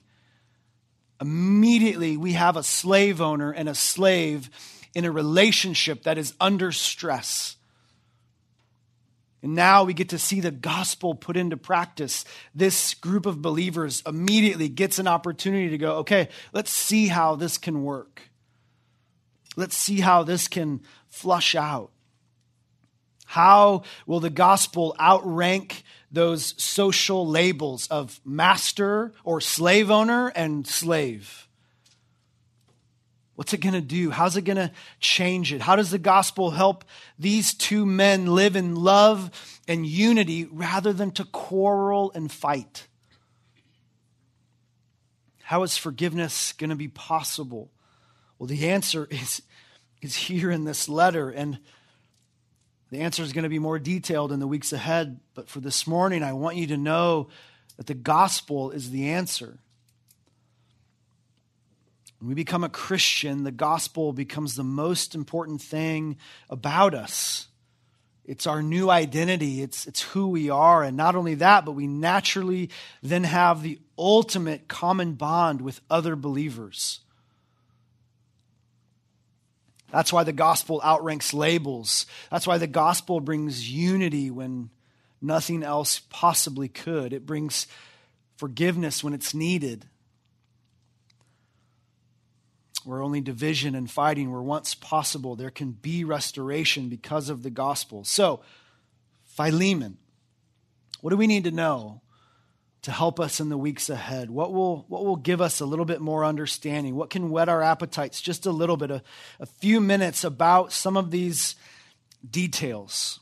Immediately, 1.23 2.19
we 2.19 2.33
have 2.33 2.59
a 2.59 2.63
slave 2.63 3.23
owner 3.23 3.51
and 3.51 3.69
a 3.69 3.75
slave 3.75 4.51
in 4.95 5.07
a 5.07 5.11
relationship 5.11 6.03
that 6.03 6.19
is 6.19 6.35
under 6.39 6.71
stress. 6.71 7.56
And 9.47 9.55
now 9.55 9.85
we 9.85 9.95
get 9.95 10.09
to 10.09 10.19
see 10.19 10.41
the 10.41 10.51
gospel 10.51 11.15
put 11.15 11.37
into 11.37 11.57
practice. 11.57 12.25
This 12.53 12.95
group 12.95 13.27
of 13.27 13.41
believers 13.41 14.03
immediately 14.05 14.69
gets 14.69 14.99
an 14.99 15.07
opportunity 15.07 15.69
to 15.69 15.79
go, 15.79 15.99
okay, 15.99 16.31
let's 16.53 16.73
see 16.73 17.07
how 17.07 17.37
this 17.37 17.57
can 17.57 17.85
work. 17.85 18.23
Let's 19.55 19.77
see 19.77 20.01
how 20.01 20.25
this 20.25 20.49
can 20.49 20.81
flush 21.09 21.55
out. 21.55 21.93
How 23.25 23.85
will 24.05 24.19
the 24.19 24.31
gospel 24.31 24.97
outrank 25.01 25.85
those 26.11 26.61
social 26.61 27.25
labels 27.25 27.87
of 27.87 28.21
master 28.25 29.13
or 29.23 29.41
slave 29.41 29.93
owner 29.93 30.27
and 30.35 30.67
slave? 30.67 31.46
What's 33.37 33.53
it 33.53 33.61
going 33.61 33.75
to 33.75 33.83
do? 33.83 34.11
How's 34.11 34.37
it 34.39 34.43
going 34.43 34.57
to 34.57 34.73
change 34.99 35.53
it? 35.53 35.61
How 35.61 35.77
does 35.77 35.91
the 35.91 35.99
gospel 35.99 36.51
help 36.51 36.85
these 37.19 37.53
two 37.53 37.85
men 37.85 38.27
live 38.27 38.57
in 38.57 38.75
love 38.75 39.31
and 39.69 39.87
unity 39.87 40.47
rather 40.51 40.93
than 40.95 41.11
to 41.13 41.25
quarrel 41.25 42.11
and 42.15 42.33
fight? 42.33 42.89
How 45.43 45.63
is 45.63 45.77
forgiveness 45.77 46.55
going 46.55 46.71
to 46.71 46.77
be 46.77 46.89
possible? 46.89 47.71
Well, 48.39 48.47
the 48.47 48.71
answer 48.71 49.07
is, 49.11 49.43
is 50.01 50.17
here 50.17 50.51
in 50.51 50.65
this 50.65 50.89
letter, 50.89 51.29
and 51.29 51.59
the 52.91 53.01
answer 53.01 53.23
is 53.23 53.35
going 53.35 53.43
to 53.43 53.51
be 53.51 53.59
more 53.59 53.79
detailed 53.79 54.33
in 54.33 54.41
the 54.41 54.49
weeks 54.49 54.73
ahead. 54.73 55.21
But 55.35 55.51
for 55.51 55.61
this 55.61 55.87
morning, 55.87 56.23
I 56.23 56.33
want 56.33 56.57
you 56.57 56.69
to 56.69 56.79
know 56.79 57.29
that 57.77 57.87
the 57.87 57.95
gospel 57.95 58.71
is 58.71 58.91
the 58.91 59.11
answer. 59.11 59.59
When 62.19 62.29
we 62.29 62.35
become 62.35 62.65
a 62.65 62.69
Christian, 62.69 63.45
the 63.45 63.53
gospel 63.53 64.13
becomes 64.13 64.55
the 64.55 64.65
most 64.65 65.15
important 65.15 65.61
thing 65.61 66.17
about 66.49 66.95
us. 66.95 67.49
It's 68.25 68.47
our 68.47 68.63
new 68.63 68.91
identity, 68.91 69.63
it's, 69.63 69.87
it's 69.87 70.03
who 70.03 70.29
we 70.29 70.51
are. 70.51 70.83
And 70.83 70.97
not 70.97 71.15
only 71.15 71.35
that, 71.37 71.65
but 71.65 71.73
we 71.73 71.87
naturally 71.87 72.71
then 73.03 73.25
have 73.25 73.63
the 73.63 73.79
ultimate 73.97 74.67
common 74.67 75.13
bond 75.13 75.61
with 75.61 75.81
other 75.89 76.17
believers. 76.17 77.01
That's 79.93 80.13
why 80.13 80.25
the 80.25 80.33
gospel 80.33 80.81
outranks 80.83 81.33
labels. 81.33 82.07
That's 82.31 82.47
why 82.47 82.59
the 82.59 82.67
gospel 82.67 83.21
brings 83.21 83.71
unity 83.71 84.31
when 84.31 84.71
nothing 85.23 85.63
else 85.63 86.01
possibly 86.11 86.69
could. 86.69 87.13
It 87.13 87.27
brings 87.27 87.69
forgiveness 88.37 89.05
when 89.05 89.15
it's 89.15 89.35
needed 89.35 89.87
where 92.87 93.03
only 93.03 93.21
division 93.21 93.75
and 93.75 93.91
fighting 93.91 94.31
were 94.31 94.43
once 94.43 94.75
possible, 94.75 95.35
there 95.35 95.51
can 95.51 95.73
be 95.73 96.05
restoration 96.05 96.89
because 96.89 97.29
of 97.29 97.43
the 97.43 97.51
gospel. 97.51 98.05
So, 98.05 98.41
Philemon, 99.25 99.99
what 101.01 101.11
do 101.11 101.17
we 101.17 101.27
need 101.27 101.45
to 101.45 101.51
know 101.51 102.01
to 102.83 102.93
help 102.93 103.19
us 103.19 103.41
in 103.41 103.49
the 103.49 103.59
weeks 103.59 103.91
ahead? 103.91 104.31
What 104.31 104.53
will, 104.53 104.85
what 104.89 105.05
will 105.05 105.17
give 105.17 105.41
us 105.41 105.61
a 105.61 105.67
little 105.67 105.85
bit 105.85 106.01
more 106.01 106.25
understanding? 106.25 106.95
What 106.95 107.11
can 107.11 107.31
whet 107.31 107.49
our 107.49 107.61
appetites 107.61 108.23
just 108.23 108.47
a 108.47 108.53
little 108.53 108.77
bit? 108.77 108.93
A, 108.93 109.03
a 109.41 109.47
few 109.47 109.81
minutes 109.81 110.23
about 110.23 110.73
some 110.73 110.97
of 110.97 111.11
these 111.11 111.57
details. 112.29 113.19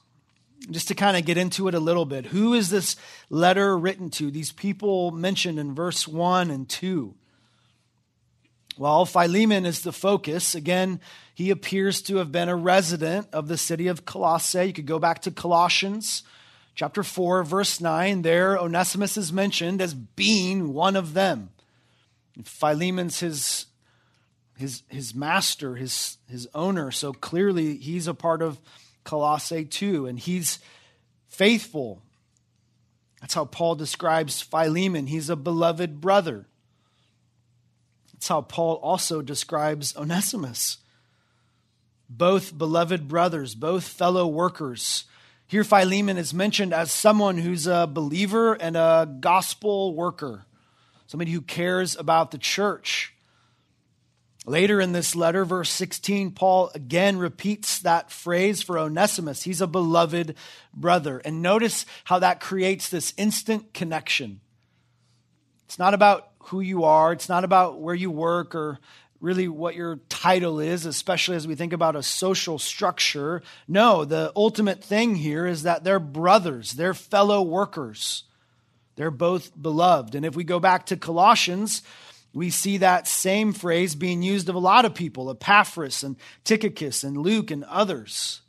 Just 0.70 0.88
to 0.88 0.94
kind 0.94 1.16
of 1.16 1.24
get 1.24 1.38
into 1.38 1.68
it 1.68 1.74
a 1.74 1.80
little 1.80 2.04
bit. 2.04 2.26
Who 2.26 2.52
is 2.52 2.68
this 2.68 2.96
letter 3.30 3.76
written 3.78 4.10
to? 4.10 4.30
These 4.30 4.52
people 4.52 5.10
mentioned 5.10 5.58
in 5.58 5.74
verse 5.74 6.06
1 6.06 6.50
and 6.50 6.68
2. 6.68 7.14
Well, 8.76 9.06
Philemon 9.06 9.66
is 9.66 9.82
the 9.82 9.92
focus. 9.92 10.54
Again, 10.54 11.00
he 11.34 11.50
appears 11.50 12.02
to 12.02 12.16
have 12.16 12.32
been 12.32 12.48
a 12.48 12.56
resident 12.56 13.28
of 13.32 13.46
the 13.46 13.56
city 13.56 13.86
of 13.86 14.04
Colossae. 14.04 14.66
You 14.66 14.72
could 14.72 14.86
go 14.86 14.98
back 14.98 15.22
to 15.22 15.30
Colossians 15.30 16.24
chapter 16.74 17.04
4, 17.04 17.44
verse 17.44 17.80
9. 17.80 18.22
There, 18.22 18.58
Onesimus 18.58 19.16
is 19.16 19.32
mentioned 19.32 19.80
as 19.80 19.94
being 19.94 20.72
one 20.72 20.96
of 20.96 21.14
them. 21.14 21.50
Philemon's 22.42 23.20
his, 23.20 23.66
his, 24.56 24.82
his 24.88 25.14
master, 25.14 25.76
his, 25.76 26.18
his 26.28 26.48
owner. 26.52 26.90
So 26.90 27.12
clearly, 27.12 27.76
he's 27.76 28.08
a 28.08 28.14
part 28.14 28.42
of 28.42 28.58
Colossae 29.04 29.64
too, 29.66 30.06
and 30.06 30.18
he's 30.18 30.58
faithful. 31.28 32.02
That's 33.20 33.34
how 33.34 33.44
Paul 33.44 33.76
describes 33.76 34.40
Philemon. 34.40 35.06
He's 35.06 35.30
a 35.30 35.36
beloved 35.36 36.00
brother. 36.00 36.46
That's 38.24 38.30
how 38.30 38.40
Paul 38.40 38.76
also 38.76 39.20
describes 39.20 39.94
Onesimus. 39.98 40.78
Both 42.08 42.56
beloved 42.56 43.06
brothers, 43.06 43.54
both 43.54 43.86
fellow 43.86 44.26
workers. 44.26 45.04
Here, 45.46 45.62
Philemon 45.62 46.16
is 46.16 46.32
mentioned 46.32 46.72
as 46.72 46.90
someone 46.90 47.36
who's 47.36 47.66
a 47.66 47.86
believer 47.86 48.54
and 48.54 48.78
a 48.78 49.06
gospel 49.20 49.92
worker, 49.94 50.46
somebody 51.06 51.32
who 51.32 51.42
cares 51.42 51.96
about 51.96 52.30
the 52.30 52.38
church. 52.38 53.12
Later 54.46 54.80
in 54.80 54.92
this 54.92 55.14
letter, 55.14 55.44
verse 55.44 55.68
16, 55.68 56.30
Paul 56.30 56.70
again 56.74 57.18
repeats 57.18 57.80
that 57.80 58.10
phrase 58.10 58.62
for 58.62 58.78
Onesimus. 58.78 59.42
He's 59.42 59.60
a 59.60 59.66
beloved 59.66 60.34
brother. 60.72 61.18
And 61.26 61.42
notice 61.42 61.84
how 62.04 62.20
that 62.20 62.40
creates 62.40 62.88
this 62.88 63.12
instant 63.18 63.74
connection. 63.74 64.40
It's 65.66 65.78
not 65.78 65.92
about 65.92 66.33
who 66.46 66.60
you 66.60 66.84
are. 66.84 67.12
It's 67.12 67.28
not 67.28 67.44
about 67.44 67.80
where 67.80 67.94
you 67.94 68.10
work 68.10 68.54
or 68.54 68.78
really 69.20 69.48
what 69.48 69.74
your 69.74 69.96
title 70.08 70.60
is, 70.60 70.84
especially 70.84 71.36
as 71.36 71.46
we 71.46 71.54
think 71.54 71.72
about 71.72 71.96
a 71.96 72.02
social 72.02 72.58
structure. 72.58 73.42
No, 73.66 74.04
the 74.04 74.32
ultimate 74.36 74.84
thing 74.84 75.14
here 75.14 75.46
is 75.46 75.62
that 75.62 75.82
they're 75.82 75.98
brothers, 75.98 76.72
they're 76.72 76.94
fellow 76.94 77.42
workers. 77.42 78.24
They're 78.96 79.10
both 79.10 79.50
beloved. 79.60 80.14
And 80.14 80.24
if 80.24 80.36
we 80.36 80.44
go 80.44 80.60
back 80.60 80.86
to 80.86 80.96
Colossians, 80.96 81.82
we 82.32 82.50
see 82.50 82.76
that 82.78 83.08
same 83.08 83.52
phrase 83.52 83.94
being 83.94 84.22
used 84.22 84.48
of 84.48 84.54
a 84.54 84.60
lot 84.60 84.84
of 84.84 84.94
people 84.94 85.30
Epaphras 85.30 86.04
and 86.04 86.16
Tychicus 86.44 87.02
and 87.02 87.16
Luke 87.16 87.50
and 87.50 87.64
others. 87.64 88.40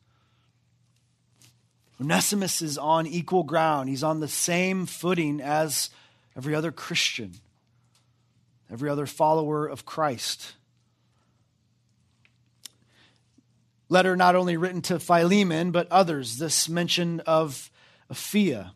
Onesimus 1.99 2.61
is 2.61 2.77
on 2.77 3.07
equal 3.07 3.43
ground. 3.43 3.89
He's 3.89 4.03
on 4.03 4.19
the 4.19 4.27
same 4.27 4.85
footing 4.85 5.39
as 5.39 5.89
every 6.35 6.53
other 6.53 6.71
Christian 6.71 7.35
every 8.71 8.89
other 8.89 9.05
follower 9.05 9.67
of 9.67 9.85
Christ. 9.85 10.53
Letter 13.87 14.15
not 14.15 14.35
only 14.35 14.57
written 14.57 14.81
to 14.83 14.99
Philemon, 14.99 15.71
but 15.71 15.91
others. 15.91 16.37
This 16.37 16.67
mention 16.67 17.19
of 17.21 17.69
Apphia. 18.11 18.71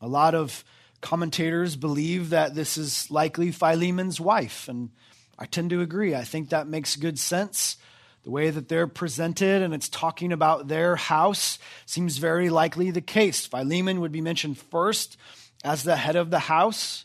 A 0.00 0.08
lot 0.08 0.34
of 0.34 0.64
commentators 1.00 1.76
believe 1.76 2.30
that 2.30 2.54
this 2.54 2.76
is 2.76 3.10
likely 3.10 3.52
Philemon's 3.52 4.20
wife, 4.20 4.68
and 4.68 4.90
I 5.38 5.46
tend 5.46 5.70
to 5.70 5.80
agree. 5.80 6.14
I 6.14 6.24
think 6.24 6.48
that 6.48 6.66
makes 6.66 6.96
good 6.96 7.18
sense. 7.18 7.76
The 8.24 8.30
way 8.30 8.50
that 8.50 8.68
they're 8.68 8.86
presented 8.86 9.62
and 9.62 9.72
it's 9.72 9.88
talking 9.88 10.32
about 10.32 10.68
their 10.68 10.96
house 10.96 11.58
seems 11.86 12.18
very 12.18 12.50
likely 12.50 12.90
the 12.90 13.00
case. 13.00 13.46
Philemon 13.46 14.00
would 14.00 14.12
be 14.12 14.20
mentioned 14.20 14.58
first 14.58 15.16
as 15.64 15.82
the 15.82 15.96
head 15.96 16.16
of 16.16 16.30
the 16.30 16.40
house. 16.40 17.04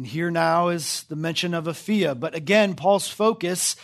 And 0.00 0.06
here 0.06 0.30
now 0.30 0.68
is 0.68 1.02
the 1.10 1.14
mention 1.14 1.52
of 1.52 1.66
Apphia. 1.66 2.18
But 2.18 2.34
again, 2.34 2.74
Paul's 2.74 3.06
focus 3.06 3.76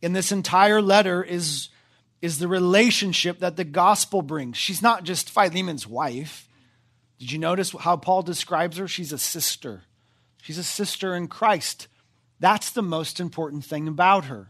in 0.00 0.14
this 0.14 0.32
entire 0.32 0.80
letter 0.80 1.22
is, 1.22 1.68
is 2.22 2.38
the 2.38 2.48
relationship 2.48 3.40
that 3.40 3.56
the 3.56 3.64
gospel 3.64 4.22
brings. 4.22 4.56
She's 4.56 4.80
not 4.80 5.04
just 5.04 5.28
Philemon's 5.28 5.86
wife. 5.86 6.48
Did 7.18 7.32
you 7.32 7.38
notice 7.38 7.72
how 7.72 7.98
Paul 7.98 8.22
describes 8.22 8.78
her? 8.78 8.88
She's 8.88 9.12
a 9.12 9.18
sister. 9.18 9.82
She's 10.40 10.56
a 10.56 10.64
sister 10.64 11.14
in 11.14 11.28
Christ. 11.28 11.86
That's 12.40 12.70
the 12.70 12.80
most 12.80 13.20
important 13.20 13.62
thing 13.62 13.88
about 13.88 14.24
her. 14.24 14.48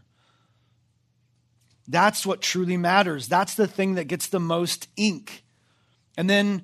That's 1.85 2.25
what 2.25 2.41
truly 2.41 2.77
matters. 2.77 3.27
That's 3.27 3.55
the 3.55 3.67
thing 3.67 3.95
that 3.95 4.05
gets 4.05 4.27
the 4.27 4.39
most 4.39 4.87
ink. 4.95 5.43
And 6.15 6.29
then 6.29 6.63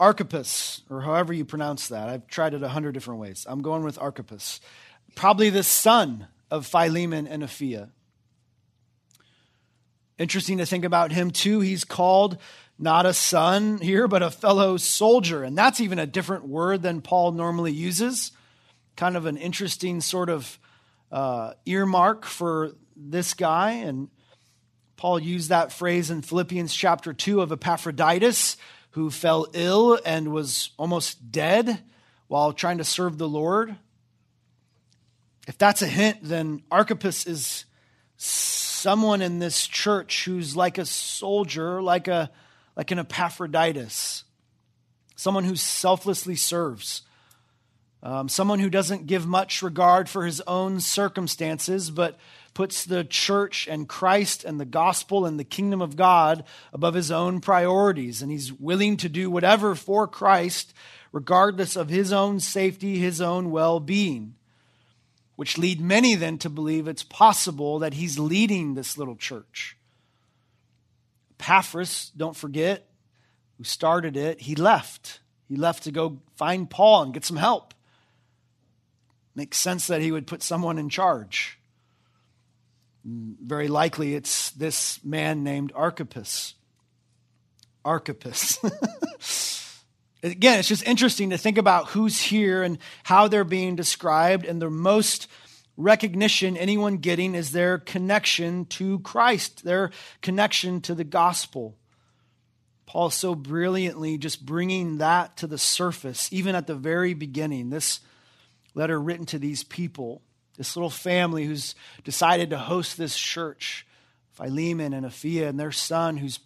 Archippus, 0.00 0.80
or 0.88 1.02
however 1.02 1.32
you 1.32 1.44
pronounce 1.44 1.88
that. 1.88 2.08
I've 2.08 2.26
tried 2.26 2.54
it 2.54 2.62
a 2.62 2.68
hundred 2.68 2.92
different 2.92 3.20
ways. 3.20 3.46
I'm 3.48 3.60
going 3.60 3.84
with 3.84 3.98
Archippus. 3.98 4.60
Probably 5.14 5.50
the 5.50 5.62
son 5.62 6.26
of 6.50 6.66
Philemon 6.66 7.26
and 7.26 7.42
Apphia. 7.42 7.90
Interesting 10.18 10.58
to 10.58 10.66
think 10.66 10.84
about 10.84 11.12
him 11.12 11.30
too. 11.30 11.60
He's 11.60 11.84
called 11.84 12.38
not 12.78 13.04
a 13.04 13.12
son 13.12 13.78
here, 13.78 14.08
but 14.08 14.22
a 14.22 14.30
fellow 14.30 14.78
soldier. 14.78 15.44
And 15.44 15.56
that's 15.56 15.82
even 15.82 15.98
a 15.98 16.06
different 16.06 16.48
word 16.48 16.80
than 16.80 17.02
Paul 17.02 17.32
normally 17.32 17.72
uses. 17.72 18.32
Kind 18.96 19.18
of 19.18 19.26
an 19.26 19.36
interesting 19.36 20.00
sort 20.00 20.30
of 20.30 20.58
uh, 21.12 21.52
earmark 21.66 22.24
for 22.24 22.72
this 22.96 23.34
guy. 23.34 23.72
And 23.72 24.08
Paul 24.96 25.18
used 25.18 25.50
that 25.50 25.72
phrase 25.72 26.10
in 26.10 26.22
Philippians 26.22 26.74
chapter 26.74 27.12
2 27.12 27.42
of 27.42 27.52
Epaphroditus, 27.52 28.56
who 28.90 29.10
fell 29.10 29.46
ill 29.52 29.98
and 30.04 30.32
was 30.32 30.70
almost 30.76 31.30
dead 31.30 31.82
while 32.26 32.52
trying 32.52 32.78
to 32.78 32.84
serve 32.84 33.18
the 33.18 33.28
Lord. 33.28 33.76
If 35.46 35.58
that's 35.58 35.82
a 35.82 35.86
hint, 35.86 36.18
then 36.22 36.62
Archippus 36.70 37.26
is 37.26 37.64
someone 38.16 39.22
in 39.22 39.38
this 39.38 39.66
church 39.66 40.24
who's 40.24 40.56
like 40.56 40.78
a 40.78 40.84
soldier, 40.84 41.82
like 41.82 42.08
a 42.08 42.30
like 42.76 42.90
an 42.90 42.98
Epaphroditus, 42.98 44.24
someone 45.16 45.44
who 45.44 45.56
selflessly 45.56 46.36
serves, 46.36 47.02
um, 48.02 48.28
someone 48.28 48.58
who 48.58 48.70
doesn't 48.70 49.06
give 49.06 49.26
much 49.26 49.62
regard 49.62 50.08
for 50.08 50.24
his 50.24 50.40
own 50.42 50.80
circumstances, 50.80 51.90
but 51.90 52.18
puts 52.54 52.84
the 52.84 53.04
church 53.04 53.66
and 53.68 53.88
Christ 53.88 54.44
and 54.44 54.58
the 54.58 54.64
gospel 54.64 55.24
and 55.24 55.38
the 55.38 55.44
kingdom 55.44 55.80
of 55.80 55.96
God 55.96 56.44
above 56.72 56.94
his 56.94 57.10
own 57.10 57.40
priorities. 57.40 58.22
And 58.22 58.30
he's 58.30 58.52
willing 58.52 58.96
to 58.98 59.08
do 59.08 59.30
whatever 59.30 59.74
for 59.74 60.06
Christ, 60.06 60.74
regardless 61.12 61.76
of 61.76 61.88
his 61.88 62.12
own 62.12 62.40
safety, 62.40 62.98
his 62.98 63.20
own 63.20 63.50
well 63.50 63.80
being. 63.80 64.34
Which 65.36 65.56
lead 65.56 65.80
many 65.80 66.14
then 66.16 66.38
to 66.38 66.50
believe 66.50 66.86
it's 66.86 67.02
possible 67.02 67.78
that 67.78 67.94
he's 67.94 68.18
leading 68.18 68.74
this 68.74 68.98
little 68.98 69.16
church. 69.16 69.76
Epaphras, 71.38 72.12
don't 72.14 72.36
forget, 72.36 72.86
who 73.56 73.64
started 73.64 74.16
it, 74.16 74.42
he 74.42 74.54
left. 74.54 75.20
He 75.48 75.56
left 75.56 75.84
to 75.84 75.90
go 75.90 76.18
find 76.36 76.68
Paul 76.68 77.04
and 77.04 77.14
get 77.14 77.24
some 77.24 77.38
help. 77.38 77.72
Makes 79.34 79.56
sense 79.56 79.86
that 79.86 80.02
he 80.02 80.12
would 80.12 80.26
put 80.26 80.42
someone 80.42 80.78
in 80.78 80.90
charge. 80.90 81.59
Very 83.04 83.68
likely 83.68 84.14
it's 84.14 84.50
this 84.50 85.02
man 85.04 85.42
named 85.42 85.72
Archippus. 85.74 86.54
Archippus. 87.84 88.58
Again, 90.22 90.58
it's 90.58 90.68
just 90.68 90.86
interesting 90.86 91.30
to 91.30 91.38
think 91.38 91.56
about 91.56 91.88
who's 91.88 92.20
here 92.20 92.62
and 92.62 92.78
how 93.04 93.28
they're 93.28 93.44
being 93.44 93.74
described, 93.74 94.44
and 94.44 94.60
the 94.60 94.68
most 94.68 95.28
recognition 95.78 96.58
anyone 96.58 96.98
getting 96.98 97.34
is 97.34 97.52
their 97.52 97.78
connection 97.78 98.66
to 98.66 98.98
Christ, 98.98 99.64
their 99.64 99.90
connection 100.20 100.82
to 100.82 100.94
the 100.94 101.04
gospel. 101.04 101.78
Paul 102.84 103.08
so 103.10 103.34
brilliantly 103.34 104.18
just 104.18 104.44
bringing 104.44 104.98
that 104.98 105.38
to 105.38 105.46
the 105.46 105.58
surface, 105.58 106.30
even 106.32 106.54
at 106.54 106.66
the 106.66 106.74
very 106.74 107.14
beginning. 107.14 107.70
This 107.70 108.00
letter 108.74 109.00
written 109.00 109.26
to 109.26 109.38
these 109.38 109.62
people, 109.64 110.22
this 110.60 110.76
little 110.76 110.90
family 110.90 111.46
who's 111.46 111.74
decided 112.04 112.50
to 112.50 112.58
host 112.58 112.98
this 112.98 113.16
church, 113.16 113.86
Philemon 114.32 114.92
and 114.92 115.06
Apphia, 115.06 115.48
and 115.48 115.58
their 115.58 115.72
son 115.72 116.18
who's 116.18 116.38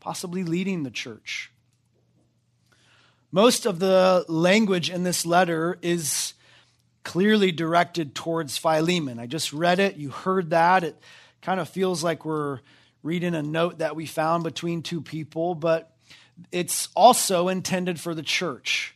possibly 0.00 0.42
leading 0.42 0.84
the 0.84 0.90
church. 0.90 1.52
Most 3.30 3.66
of 3.66 3.78
the 3.78 4.24
language 4.26 4.88
in 4.88 5.02
this 5.02 5.26
letter 5.26 5.78
is 5.82 6.32
clearly 7.04 7.52
directed 7.52 8.14
towards 8.14 8.56
Philemon. 8.56 9.18
I 9.18 9.26
just 9.26 9.52
read 9.52 9.80
it. 9.80 9.96
You 9.96 10.08
heard 10.08 10.48
that. 10.48 10.82
It 10.82 10.98
kind 11.42 11.60
of 11.60 11.68
feels 11.68 12.02
like 12.02 12.24
we're 12.24 12.60
reading 13.02 13.34
a 13.34 13.42
note 13.42 13.80
that 13.80 13.94
we 13.94 14.06
found 14.06 14.44
between 14.44 14.80
two 14.80 15.02
people, 15.02 15.54
but 15.54 15.94
it's 16.50 16.88
also 16.96 17.48
intended 17.48 18.00
for 18.00 18.14
the 18.14 18.22
church. 18.22 18.94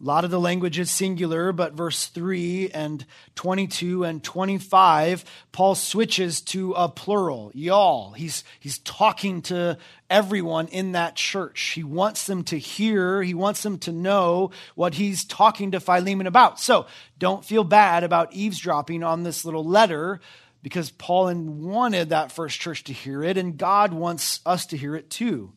A 0.00 0.04
lot 0.04 0.24
of 0.24 0.30
the 0.30 0.38
language 0.38 0.78
is 0.78 0.92
singular, 0.92 1.50
but 1.52 1.72
verse 1.72 2.06
3 2.06 2.70
and 2.70 3.04
22 3.34 4.04
and 4.04 4.22
25, 4.22 5.24
Paul 5.50 5.74
switches 5.74 6.40
to 6.42 6.72
a 6.74 6.88
plural, 6.88 7.50
y'all. 7.52 8.12
He's, 8.12 8.44
he's 8.60 8.78
talking 8.78 9.42
to 9.42 9.76
everyone 10.08 10.68
in 10.68 10.92
that 10.92 11.16
church. 11.16 11.60
He 11.74 11.82
wants 11.82 12.26
them 12.26 12.44
to 12.44 12.58
hear, 12.58 13.24
he 13.24 13.34
wants 13.34 13.64
them 13.64 13.76
to 13.78 13.92
know 13.92 14.52
what 14.76 14.94
he's 14.94 15.24
talking 15.24 15.72
to 15.72 15.80
Philemon 15.80 16.28
about. 16.28 16.60
So 16.60 16.86
don't 17.18 17.44
feel 17.44 17.64
bad 17.64 18.04
about 18.04 18.32
eavesdropping 18.32 19.02
on 19.02 19.24
this 19.24 19.44
little 19.44 19.64
letter 19.64 20.20
because 20.62 20.92
Paul 20.92 21.34
wanted 21.34 22.10
that 22.10 22.30
first 22.30 22.60
church 22.60 22.84
to 22.84 22.92
hear 22.92 23.24
it, 23.24 23.36
and 23.36 23.58
God 23.58 23.92
wants 23.92 24.40
us 24.46 24.66
to 24.66 24.76
hear 24.76 24.94
it 24.94 25.10
too. 25.10 25.52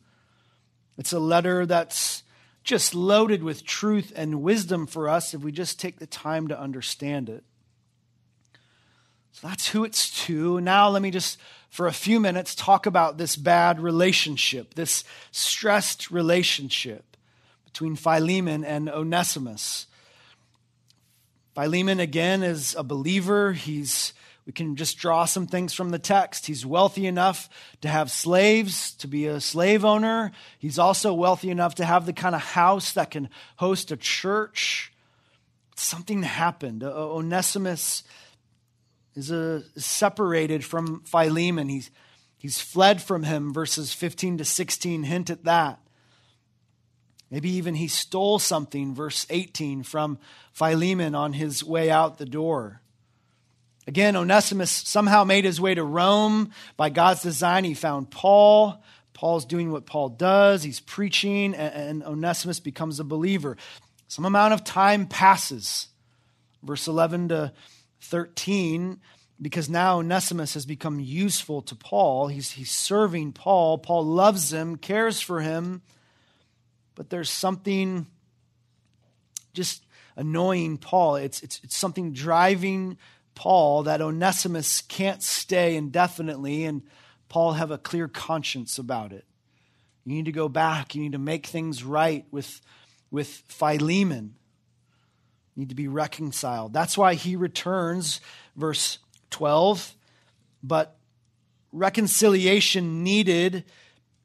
It's 0.98 1.12
a 1.12 1.20
letter 1.20 1.64
that's 1.64 2.21
just 2.62 2.94
loaded 2.94 3.42
with 3.42 3.64
truth 3.64 4.12
and 4.14 4.42
wisdom 4.42 4.86
for 4.86 5.08
us 5.08 5.34
if 5.34 5.42
we 5.42 5.52
just 5.52 5.80
take 5.80 5.98
the 5.98 6.06
time 6.06 6.48
to 6.48 6.58
understand 6.58 7.28
it. 7.28 7.44
So 9.32 9.48
that's 9.48 9.68
who 9.68 9.84
it's 9.84 10.10
to. 10.26 10.60
Now, 10.60 10.90
let 10.90 11.02
me 11.02 11.10
just, 11.10 11.38
for 11.70 11.86
a 11.86 11.92
few 11.92 12.20
minutes, 12.20 12.54
talk 12.54 12.86
about 12.86 13.18
this 13.18 13.34
bad 13.34 13.80
relationship, 13.80 14.74
this 14.74 15.04
stressed 15.30 16.10
relationship 16.10 17.16
between 17.64 17.96
Philemon 17.96 18.64
and 18.64 18.90
Onesimus. 18.90 19.86
Philemon, 21.54 21.98
again, 21.98 22.42
is 22.42 22.74
a 22.78 22.82
believer. 22.82 23.52
He's 23.52 24.12
we 24.46 24.52
can 24.52 24.74
just 24.74 24.98
draw 24.98 25.24
some 25.24 25.46
things 25.46 25.72
from 25.72 25.90
the 25.90 25.98
text. 25.98 26.46
He's 26.46 26.66
wealthy 26.66 27.06
enough 27.06 27.48
to 27.80 27.88
have 27.88 28.10
slaves, 28.10 28.92
to 28.96 29.06
be 29.06 29.26
a 29.26 29.40
slave 29.40 29.84
owner. 29.84 30.32
He's 30.58 30.78
also 30.78 31.14
wealthy 31.14 31.50
enough 31.50 31.76
to 31.76 31.84
have 31.84 32.06
the 32.06 32.12
kind 32.12 32.34
of 32.34 32.40
house 32.40 32.92
that 32.94 33.12
can 33.12 33.28
host 33.56 33.92
a 33.92 33.96
church. 33.96 34.92
Something 35.76 36.24
happened. 36.24 36.82
Onesimus 36.82 38.02
is, 39.14 39.30
a, 39.30 39.62
is 39.76 39.86
separated 39.86 40.64
from 40.64 41.02
Philemon. 41.04 41.68
He's, 41.68 41.90
he's 42.36 42.60
fled 42.60 43.00
from 43.00 43.22
him. 43.22 43.52
Verses 43.52 43.92
15 43.92 44.38
to 44.38 44.44
16 44.44 45.04
hint 45.04 45.30
at 45.30 45.44
that. 45.44 45.78
Maybe 47.30 47.50
even 47.50 47.76
he 47.76 47.88
stole 47.88 48.38
something, 48.38 48.94
verse 48.94 49.24
18, 49.30 49.84
from 49.84 50.18
Philemon 50.52 51.14
on 51.14 51.32
his 51.32 51.64
way 51.64 51.90
out 51.90 52.18
the 52.18 52.26
door. 52.26 52.81
Again, 53.86 54.14
Onesimus 54.14 54.70
somehow 54.70 55.24
made 55.24 55.44
his 55.44 55.60
way 55.60 55.74
to 55.74 55.82
Rome. 55.82 56.50
By 56.76 56.90
God's 56.90 57.22
design, 57.22 57.64
he 57.64 57.74
found 57.74 58.10
Paul. 58.10 58.82
Paul's 59.12 59.44
doing 59.44 59.72
what 59.72 59.86
Paul 59.86 60.08
does. 60.08 60.62
He's 60.62 60.80
preaching, 60.80 61.54
and 61.54 62.02
Onesimus 62.04 62.60
becomes 62.60 63.00
a 63.00 63.04
believer. 63.04 63.56
Some 64.08 64.24
amount 64.24 64.54
of 64.54 64.62
time 64.62 65.06
passes. 65.06 65.88
Verse 66.62 66.86
11 66.86 67.28
to 67.28 67.52
13, 68.02 69.00
because 69.40 69.68
now 69.68 69.98
Onesimus 69.98 70.54
has 70.54 70.64
become 70.64 71.00
useful 71.00 71.62
to 71.62 71.74
Paul. 71.74 72.28
He's, 72.28 72.52
he's 72.52 72.70
serving 72.70 73.32
Paul. 73.32 73.78
Paul 73.78 74.04
loves 74.04 74.52
him, 74.52 74.76
cares 74.76 75.20
for 75.20 75.40
him, 75.40 75.82
but 76.94 77.10
there's 77.10 77.30
something 77.30 78.06
just 79.54 79.84
annoying 80.14 80.78
Paul. 80.78 81.16
It's, 81.16 81.42
it's, 81.42 81.60
it's 81.64 81.76
something 81.76 82.12
driving 82.12 82.98
Paul 83.34 83.84
that 83.84 84.00
Onesimus 84.00 84.82
can't 84.82 85.22
stay 85.22 85.76
indefinitely, 85.76 86.64
and 86.64 86.82
Paul 87.28 87.52
have 87.52 87.70
a 87.70 87.78
clear 87.78 88.08
conscience 88.08 88.78
about 88.78 89.12
it. 89.12 89.24
You 90.04 90.14
need 90.14 90.24
to 90.26 90.32
go 90.32 90.48
back. 90.48 90.94
You 90.94 91.02
need 91.02 91.12
to 91.12 91.18
make 91.18 91.46
things 91.46 91.84
right 91.84 92.26
with, 92.30 92.60
with 93.10 93.28
Philemon. 93.28 94.34
You 95.54 95.60
need 95.60 95.68
to 95.68 95.74
be 95.74 95.88
reconciled. 95.88 96.72
That's 96.72 96.98
why 96.98 97.14
he 97.14 97.36
returns, 97.36 98.20
verse 98.56 98.98
12. 99.30 99.94
But 100.62 100.96
reconciliation 101.72 103.02
needed 103.02 103.64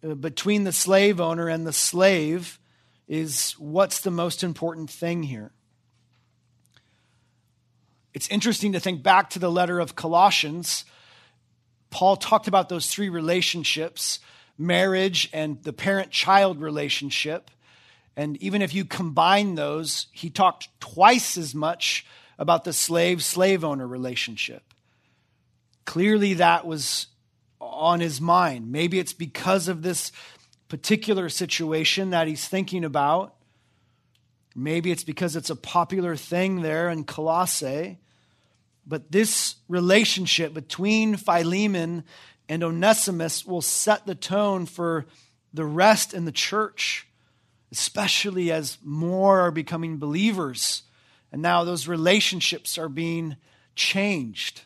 uh, 0.03 0.15
between 0.15 0.63
the 0.63 0.71
slave 0.71 1.19
owner 1.19 1.47
and 1.47 1.65
the 1.65 1.73
slave 1.73 2.59
is 3.07 3.53
what's 3.53 4.01
the 4.01 4.11
most 4.11 4.43
important 4.43 4.89
thing 4.89 5.23
here. 5.23 5.51
It's 8.17 8.30
interesting 8.30 8.73
to 8.73 8.80
think 8.80 9.03
back 9.03 9.30
to 9.30 9.38
the 9.38 9.51
letter 9.51 9.80
of 9.80 9.95
Colossians. 9.95 10.86
Paul 11.91 12.15
talked 12.15 12.47
about 12.47 12.67
those 12.67 12.91
three 12.91 13.10
relationships 13.10 14.17
marriage 14.58 15.30
and 15.34 15.62
the 15.62 15.71
parent 15.71 16.10
child 16.10 16.60
relationship. 16.60 17.51
And 18.15 18.36
even 18.38 18.63
if 18.63 18.73
you 18.73 18.86
combine 18.86 19.53
those, 19.53 20.08
he 20.12 20.32
talked 20.32 20.67
twice 20.80 21.38
as 21.38 21.53
much 21.53 22.08
about 22.39 22.63
the 22.63 22.73
slave 22.73 23.23
slave 23.23 23.63
owner 23.63 23.86
relationship. 23.86 24.63
Clearly, 25.86 26.34
that 26.34 26.65
was 26.65 27.06
on 27.62 27.99
his 27.99 28.19
mind. 28.19 28.71
Maybe 28.71 28.97
it's 28.97 29.13
because 29.13 29.67
of 29.67 29.84
this 29.84 30.12
particular 30.69 31.30
situation 31.30 32.10
that 32.10 32.27
he's 32.27 32.47
thinking 32.47 32.84
about. 32.84 33.36
Maybe 34.56 34.89
it's 34.89 35.03
because 35.03 35.36
it's 35.36 35.51
a 35.51 35.56
popular 35.56 36.15
thing 36.15 36.63
there 36.63 36.89
in 36.89 37.03
Colossae. 37.03 37.99
But 38.88 39.12
this 39.12 39.56
relationship 39.67 40.54
between 40.54 41.17
Philemon 41.17 42.06
and 42.47 42.63
Onesimus 42.63 43.45
will 43.45 43.62
set 43.62 44.06
the 44.06 44.15
tone 44.15 44.65
for 44.65 45.06
the 45.54 45.65
rest 45.65 46.13
in 46.13 46.23
the 46.23 46.32
church, 46.32 47.06
especially 47.71 48.52
as 48.52 48.78
more 48.84 49.41
are 49.41 49.52
becoming 49.52 49.97
believers. 49.97 50.84
And 51.34 51.41
now 51.41 51.65
those 51.65 51.88
relationships 51.88 52.78
are 52.78 52.88
being 52.88 53.36
changed. 53.76 54.62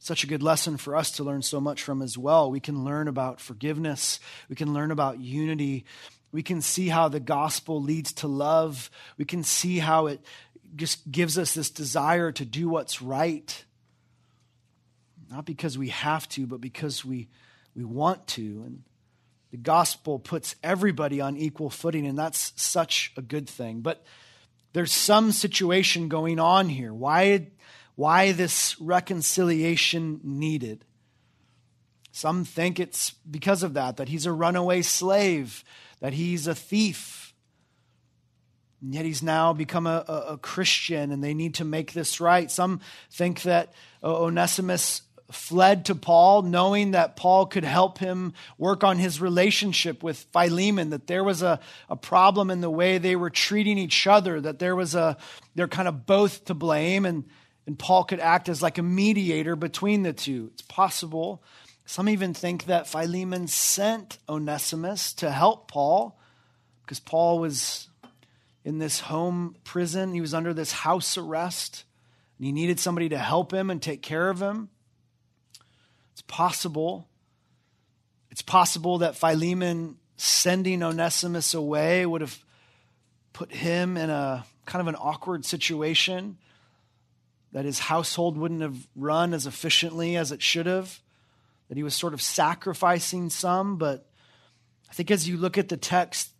Such 0.00 0.24
a 0.24 0.26
good 0.26 0.42
lesson 0.42 0.78
for 0.78 0.96
us 0.96 1.12
to 1.12 1.24
learn 1.24 1.42
so 1.42 1.60
much 1.60 1.80
from 1.80 2.02
as 2.02 2.18
well. 2.18 2.50
We 2.50 2.58
can 2.58 2.84
learn 2.84 3.06
about 3.06 3.40
forgiveness, 3.40 4.18
we 4.48 4.56
can 4.56 4.74
learn 4.74 4.90
about 4.90 5.20
unity, 5.20 5.84
we 6.32 6.42
can 6.42 6.60
see 6.60 6.88
how 6.88 7.08
the 7.08 7.20
gospel 7.20 7.80
leads 7.80 8.12
to 8.14 8.26
love, 8.26 8.90
we 9.16 9.24
can 9.24 9.44
see 9.44 9.78
how 9.78 10.06
it 10.06 10.20
just 10.74 11.10
gives 11.10 11.38
us 11.38 11.54
this 11.54 11.70
desire 11.70 12.32
to 12.32 12.44
do 12.44 12.68
what's 12.68 13.02
right. 13.02 13.64
Not 15.30 15.44
because 15.44 15.78
we 15.78 15.88
have 15.88 16.28
to, 16.30 16.46
but 16.46 16.60
because 16.60 17.04
we, 17.04 17.28
we 17.74 17.84
want 17.84 18.26
to. 18.28 18.62
And 18.66 18.82
the 19.50 19.56
gospel 19.56 20.18
puts 20.18 20.56
everybody 20.62 21.20
on 21.20 21.36
equal 21.36 21.70
footing, 21.70 22.06
and 22.06 22.18
that's 22.18 22.52
such 22.56 23.12
a 23.16 23.22
good 23.22 23.48
thing. 23.48 23.80
But 23.80 24.04
there's 24.72 24.92
some 24.92 25.32
situation 25.32 26.08
going 26.08 26.38
on 26.38 26.68
here. 26.68 26.92
Why, 26.92 27.48
why 27.94 28.32
this 28.32 28.80
reconciliation 28.80 30.20
needed? 30.22 30.84
Some 32.12 32.44
think 32.44 32.78
it's 32.78 33.12
because 33.30 33.62
of 33.62 33.74
that, 33.74 33.96
that 33.96 34.08
he's 34.08 34.26
a 34.26 34.32
runaway 34.32 34.82
slave, 34.82 35.64
that 36.00 36.12
he's 36.12 36.46
a 36.46 36.54
thief 36.54 37.31
and 38.82 38.92
yet 38.92 39.04
he's 39.04 39.22
now 39.22 39.52
become 39.52 39.86
a, 39.86 40.04
a, 40.08 40.12
a, 40.32 40.38
Christian 40.38 41.12
and 41.12 41.22
they 41.22 41.34
need 41.34 41.54
to 41.54 41.64
make 41.64 41.92
this 41.92 42.20
right. 42.20 42.50
Some 42.50 42.80
think 43.10 43.42
that 43.42 43.72
uh, 44.02 44.22
Onesimus 44.22 45.02
fled 45.30 45.86
to 45.86 45.94
Paul 45.94 46.42
knowing 46.42 46.90
that 46.90 47.16
Paul 47.16 47.46
could 47.46 47.64
help 47.64 47.98
him 47.98 48.34
work 48.58 48.84
on 48.84 48.98
his 48.98 49.20
relationship 49.20 50.02
with 50.02 50.26
Philemon, 50.32 50.90
that 50.90 51.06
there 51.06 51.24
was 51.24 51.42
a, 51.42 51.60
a 51.88 51.96
problem 51.96 52.50
in 52.50 52.60
the 52.60 52.68
way 52.68 52.98
they 52.98 53.16
were 53.16 53.30
treating 53.30 53.78
each 53.78 54.06
other, 54.06 54.40
that 54.40 54.58
there 54.58 54.76
was 54.76 54.94
a, 54.94 55.16
they're 55.54 55.68
kind 55.68 55.88
of 55.88 56.04
both 56.04 56.44
to 56.46 56.54
blame 56.54 57.06
and, 57.06 57.24
and 57.66 57.78
Paul 57.78 58.04
could 58.04 58.20
act 58.20 58.48
as 58.48 58.60
like 58.60 58.78
a 58.78 58.82
mediator 58.82 59.54
between 59.54 60.02
the 60.02 60.12
two. 60.12 60.50
It's 60.52 60.62
possible. 60.62 61.42
Some 61.86 62.08
even 62.08 62.34
think 62.34 62.64
that 62.66 62.88
Philemon 62.88 63.46
sent 63.46 64.18
Onesimus 64.28 65.12
to 65.14 65.30
help 65.30 65.70
Paul 65.70 66.18
because 66.82 66.98
Paul 67.00 67.38
was 67.38 67.88
in 68.64 68.78
this 68.78 69.00
home 69.00 69.56
prison. 69.64 70.12
He 70.12 70.20
was 70.20 70.34
under 70.34 70.54
this 70.54 70.72
house 70.72 71.16
arrest, 71.16 71.84
and 72.38 72.46
he 72.46 72.52
needed 72.52 72.78
somebody 72.78 73.08
to 73.10 73.18
help 73.18 73.52
him 73.52 73.70
and 73.70 73.80
take 73.80 74.02
care 74.02 74.30
of 74.30 74.40
him. 74.40 74.68
It's 76.12 76.22
possible. 76.22 77.08
It's 78.30 78.42
possible 78.42 78.98
that 78.98 79.16
Philemon 79.16 79.96
sending 80.16 80.82
Onesimus 80.82 81.54
away 81.54 82.06
would 82.06 82.20
have 82.20 82.38
put 83.32 83.52
him 83.52 83.96
in 83.96 84.10
a 84.10 84.44
kind 84.66 84.80
of 84.80 84.88
an 84.88 84.94
awkward 84.94 85.44
situation, 85.44 86.38
that 87.52 87.64
his 87.64 87.78
household 87.78 88.36
wouldn't 88.36 88.62
have 88.62 88.86
run 88.94 89.34
as 89.34 89.46
efficiently 89.46 90.16
as 90.16 90.32
it 90.32 90.40
should 90.40 90.66
have, 90.66 91.00
that 91.68 91.76
he 91.76 91.82
was 91.82 91.94
sort 91.94 92.14
of 92.14 92.22
sacrificing 92.22 93.28
some. 93.28 93.76
But 93.76 94.06
I 94.88 94.94
think 94.94 95.10
as 95.10 95.28
you 95.28 95.36
look 95.36 95.58
at 95.58 95.68
the 95.68 95.76
text, 95.76 96.30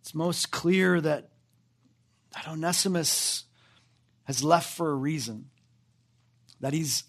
it's 0.00 0.14
most 0.14 0.50
clear 0.50 1.00
that 1.00 1.28
that 2.42 2.50
Onesimus 2.50 3.44
has 4.24 4.42
left 4.42 4.76
for 4.76 4.90
a 4.90 4.94
reason, 4.94 5.50
that 6.60 6.72
he's 6.72 7.04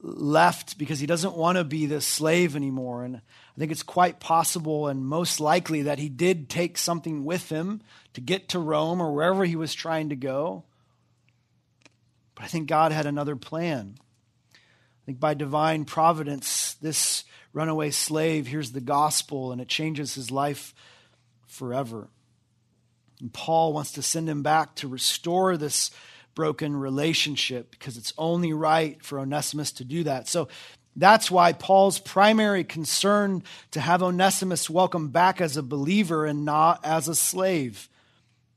left 0.00 0.78
because 0.78 1.00
he 1.00 1.06
doesn't 1.06 1.36
want 1.36 1.56
to 1.56 1.64
be 1.64 1.86
this 1.86 2.06
slave 2.06 2.54
anymore. 2.54 3.04
And 3.04 3.16
I 3.16 3.58
think 3.58 3.72
it's 3.72 3.82
quite 3.82 4.20
possible 4.20 4.88
and 4.88 5.04
most 5.04 5.40
likely 5.40 5.82
that 5.82 5.98
he 5.98 6.08
did 6.08 6.48
take 6.48 6.76
something 6.76 7.24
with 7.24 7.48
him 7.48 7.82
to 8.14 8.20
get 8.20 8.50
to 8.50 8.58
Rome 8.58 9.00
or 9.00 9.12
wherever 9.12 9.44
he 9.44 9.56
was 9.56 9.74
trying 9.74 10.10
to 10.10 10.16
go. 10.16 10.64
But 12.34 12.44
I 12.44 12.48
think 12.48 12.68
God 12.68 12.92
had 12.92 13.06
another 13.06 13.36
plan. 13.36 13.98
I 14.52 15.06
think 15.06 15.20
by 15.20 15.34
divine 15.34 15.86
providence, 15.86 16.74
this 16.74 17.24
runaway 17.52 17.90
slave 17.90 18.46
hears 18.46 18.72
the 18.72 18.80
gospel 18.80 19.52
and 19.52 19.60
it 19.60 19.68
changes 19.68 20.14
his 20.14 20.30
life 20.30 20.74
forever. 21.46 22.08
And 23.20 23.32
Paul 23.32 23.72
wants 23.72 23.92
to 23.92 24.02
send 24.02 24.28
him 24.28 24.42
back 24.42 24.74
to 24.76 24.88
restore 24.88 25.56
this 25.56 25.90
broken 26.34 26.76
relationship 26.76 27.70
because 27.70 27.96
it's 27.96 28.12
only 28.18 28.52
right 28.52 29.02
for 29.02 29.18
Onesimus 29.18 29.72
to 29.72 29.84
do 29.84 30.04
that. 30.04 30.28
So 30.28 30.48
that's 30.94 31.30
why 31.30 31.52
Paul's 31.52 31.98
primary 31.98 32.64
concern 32.64 33.42
to 33.72 33.80
have 33.80 34.02
Onesimus 34.02 34.70
welcome 34.70 35.08
back 35.08 35.40
as 35.40 35.56
a 35.56 35.62
believer 35.62 36.24
and 36.24 36.44
not 36.44 36.80
as 36.84 37.08
a 37.08 37.14
slave. 37.14 37.88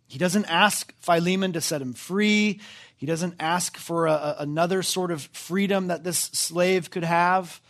He 0.08 0.17
doesn't 0.17 0.45
ask 0.45 0.93
Philemon 1.00 1.54
to 1.54 1.62
set 1.62 1.82
him 1.82 1.93
free. 1.93 2.60
He 2.98 3.06
doesn't 3.06 3.36
ask 3.39 3.78
for 3.78 4.08
a, 4.08 4.36
another 4.39 4.84
sort 4.84 5.12
of 5.12 5.22
freedom 5.34 5.88
that 5.88 6.04
this 6.04 6.17
slave 6.17 6.89
could 6.89 7.04
have 7.04 7.62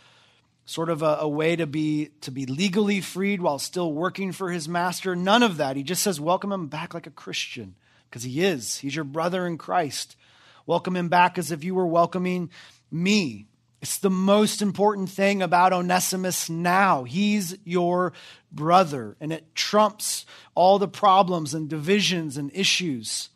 sort 0.64 0.88
of 0.88 1.02
a, 1.02 1.18
a, 1.20 1.28
way 1.28 1.56
to 1.56 1.66
be 1.66 2.10
to 2.20 2.30
be 2.30 2.46
legally 2.46 3.00
freed 3.00 3.40
while 3.40 3.58
still 3.58 3.92
working 3.92 4.32
for 4.32 4.50
his 4.50 4.68
master. 4.68 5.16
None 5.16 5.42
of 5.42 5.56
that. 5.56 5.76
He 5.76 5.82
just 5.82 6.02
says 6.02 6.20
welcome 6.20 6.52
him 6.52 6.68
back 6.68 6.94
like 6.94 7.06
a 7.06 7.10
christian 7.10 7.74
because 8.08 8.22
he 8.22 8.42
is. 8.42 8.78
He's 8.78 8.94
your 8.94 9.04
brother 9.04 9.46
in 9.46 9.58
christ. 9.58 10.16
Welcome 10.66 10.96
him 10.96 11.08
back 11.08 11.38
as 11.38 11.50
if 11.50 11.64
you 11.64 11.74
were 11.74 11.86
welcoming 11.86 12.50
me. 12.90 13.46
It's 13.82 13.98
the 13.98 14.10
most 14.10 14.60
important 14.60 15.08
thing 15.08 15.42
about 15.42 15.72
onesimus 15.72 16.50
now. 16.50 17.04
He's 17.04 17.56
your 17.64 18.12
brother 18.52 19.16
and 19.20 19.32
it 19.32 19.54
trumps 19.54 20.26
all 20.54 20.78
the 20.78 20.88
problems 20.88 21.54
and 21.54 21.68
divisions 21.68 22.36
and 22.36 22.50
issues 22.54 23.30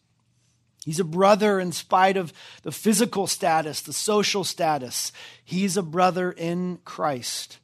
He's 0.84 1.00
a 1.00 1.04
brother 1.04 1.58
in 1.58 1.72
spite 1.72 2.16
of 2.18 2.32
the 2.62 2.72
physical 2.72 3.26
status, 3.26 3.80
the 3.80 3.92
social 3.92 4.44
status. 4.44 5.12
He's 5.42 5.76
a 5.76 5.82
brother 5.82 6.30
in 6.30 6.78
Christ. 6.84 7.58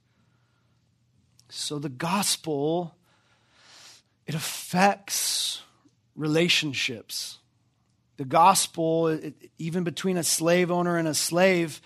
So 1.51 1.79
the 1.79 1.91
gospel, 1.91 2.95
it 4.27 4.35
affects 4.35 5.63
relationships. 6.17 7.39
The 8.17 8.25
gospel, 8.25 9.09
it, 9.09 9.35
even 9.59 9.85
between 9.85 10.17
a 10.17 10.25
slave 10.25 10.71
owner 10.71 10.97
and 10.97 11.09
a 11.09 11.15
slave, 11.15 11.83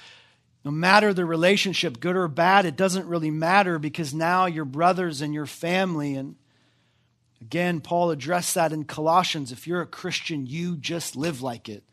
no 0.65 0.71
matter 0.71 1.13
the 1.13 1.25
relationship, 1.25 1.99
good 1.99 2.17
or 2.17 2.29
bad, 2.29 2.65
it 2.65 2.77
doesn't 2.77 3.07
really 3.07 3.31
matter 3.31 3.79
because 3.79 4.15
now 4.15 4.47
you're 4.47 4.65
brothers 4.65 5.21
and 5.21 5.35
your 5.35 5.47
family. 5.47 6.15
And 6.15 6.37
Again, 7.45 7.83
Paul 7.83 8.11
addressed 8.11 8.55
that 8.55 8.73
in 8.73 8.85
Colossians. 8.85 9.53
If 9.53 9.67
you're 9.67 9.83
a 9.83 9.87
Christian, 9.87 10.47
you 10.47 10.79
just 10.79 11.15
live 11.15 11.43
like 11.43 11.69
it. 11.69 11.85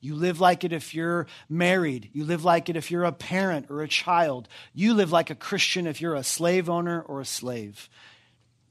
You 0.00 0.14
live 0.14 0.38
like 0.38 0.62
it 0.62 0.72
if 0.72 0.94
you're 0.94 1.26
married. 1.48 2.10
You 2.12 2.24
live 2.24 2.44
like 2.44 2.68
it 2.68 2.76
if 2.76 2.92
you're 2.92 3.02
a 3.02 3.10
parent 3.10 3.66
or 3.70 3.82
a 3.82 3.88
child. 3.88 4.46
You 4.72 4.94
live 4.94 5.10
like 5.10 5.28
a 5.28 5.34
Christian 5.34 5.88
if 5.88 6.00
you're 6.00 6.14
a 6.14 6.22
slave 6.22 6.70
owner 6.70 7.02
or 7.02 7.20
a 7.20 7.24
slave. 7.24 7.90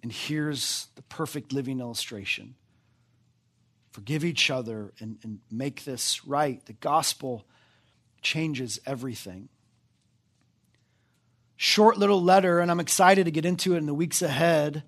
And 0.01 0.13
here's 0.13 0.87
the 0.95 1.01
perfect 1.03 1.51
living 1.51 1.81
illustration 1.81 2.55
forgive 3.91 4.23
each 4.23 4.49
other 4.49 4.93
and, 5.01 5.17
and 5.23 5.39
make 5.51 5.83
this 5.83 6.25
right. 6.25 6.65
The 6.67 6.73
gospel 6.73 7.45
changes 8.21 8.79
everything. 8.85 9.49
Short 11.57 11.97
little 11.97 12.23
letter, 12.23 12.61
and 12.61 12.71
I'm 12.71 12.79
excited 12.79 13.25
to 13.25 13.31
get 13.31 13.45
into 13.45 13.73
it 13.73 13.79
in 13.79 13.87
the 13.87 13.93
weeks 13.93 14.21
ahead 14.21 14.83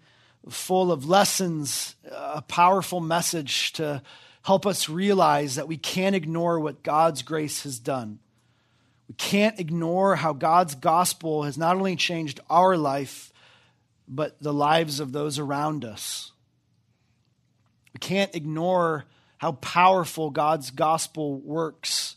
full 0.49 0.91
of 0.91 1.07
lessons, 1.07 1.95
a 2.11 2.41
powerful 2.41 2.99
message 2.99 3.73
to 3.73 4.01
help 4.43 4.65
us 4.65 4.89
realize 4.89 5.55
that 5.55 5.67
we 5.67 5.77
can't 5.77 6.15
ignore 6.15 6.59
what 6.59 6.83
God's 6.83 7.21
grace 7.21 7.63
has 7.63 7.79
done. 7.79 8.19
We 9.07 9.15
can't 9.15 9.59
ignore 9.59 10.15
how 10.15 10.33
God's 10.33 10.73
gospel 10.75 11.43
has 11.43 11.57
not 11.57 11.75
only 11.75 11.95
changed 11.95 12.39
our 12.49 12.75
life, 12.75 13.31
but 14.07 14.41
the 14.41 14.53
lives 14.53 14.99
of 14.99 15.11
those 15.11 15.37
around 15.37 15.85
us. 15.85 16.31
We 17.93 17.99
can't 17.99 18.33
ignore 18.35 19.05
how 19.37 19.53
powerful 19.53 20.29
God's 20.29 20.71
gospel 20.71 21.39
works 21.39 22.15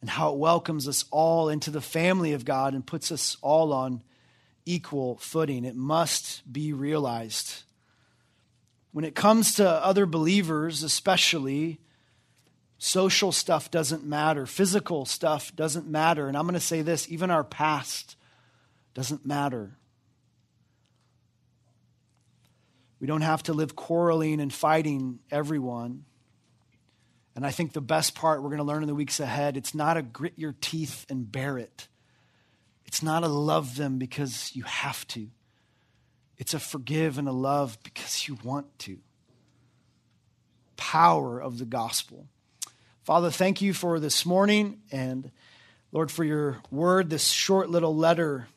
and 0.00 0.08
how 0.08 0.32
it 0.32 0.38
welcomes 0.38 0.88
us 0.88 1.04
all 1.10 1.48
into 1.48 1.70
the 1.70 1.80
family 1.80 2.32
of 2.32 2.44
God 2.44 2.74
and 2.74 2.86
puts 2.86 3.12
us 3.12 3.36
all 3.42 3.72
on 3.72 4.02
equal 4.70 5.16
footing. 5.16 5.64
It 5.64 5.76
must 5.76 6.50
be 6.50 6.72
realized. 6.72 7.62
When 8.92 9.04
it 9.04 9.14
comes 9.14 9.54
to 9.54 9.68
other 9.68 10.06
believers, 10.06 10.82
especially, 10.82 11.80
social 12.78 13.32
stuff 13.32 13.70
doesn't 13.70 14.04
matter. 14.04 14.46
Physical 14.46 15.04
stuff 15.04 15.54
doesn't 15.54 15.88
matter. 15.88 16.28
And 16.28 16.36
I'm 16.36 16.44
going 16.44 16.54
to 16.54 16.60
say 16.60 16.82
this 16.82 17.10
even 17.10 17.30
our 17.30 17.44
past 17.44 18.16
doesn't 18.94 19.26
matter. 19.26 19.76
We 23.00 23.06
don't 23.06 23.22
have 23.22 23.42
to 23.44 23.52
live 23.52 23.76
quarreling 23.76 24.40
and 24.40 24.52
fighting 24.52 25.20
everyone. 25.30 26.04
And 27.34 27.46
I 27.46 27.50
think 27.50 27.72
the 27.72 27.80
best 27.80 28.14
part 28.14 28.42
we're 28.42 28.50
going 28.50 28.58
to 28.58 28.64
learn 28.64 28.82
in 28.82 28.88
the 28.88 28.94
weeks 28.94 29.20
ahead 29.20 29.56
it's 29.56 29.74
not 29.74 29.96
a 29.96 30.02
grit 30.02 30.34
your 30.36 30.54
teeth 30.60 31.06
and 31.08 31.30
bear 31.30 31.58
it. 31.58 31.88
It's 32.90 33.04
not 33.04 33.22
a 33.22 33.28
love 33.28 33.76
them 33.76 33.98
because 33.98 34.50
you 34.52 34.64
have 34.64 35.06
to. 35.08 35.28
It's 36.38 36.54
a 36.54 36.58
forgive 36.58 37.18
and 37.18 37.28
a 37.28 37.32
love 37.32 37.78
because 37.84 38.26
you 38.26 38.36
want 38.42 38.66
to. 38.80 38.98
Power 40.76 41.38
of 41.38 41.58
the 41.58 41.64
gospel. 41.64 42.26
Father, 43.04 43.30
thank 43.30 43.62
you 43.62 43.74
for 43.74 44.00
this 44.00 44.26
morning 44.26 44.80
and 44.90 45.30
Lord, 45.92 46.10
for 46.10 46.24
your 46.24 46.58
word, 46.72 47.10
this 47.10 47.28
short 47.28 47.70
little 47.70 47.94
letter. 47.94 48.48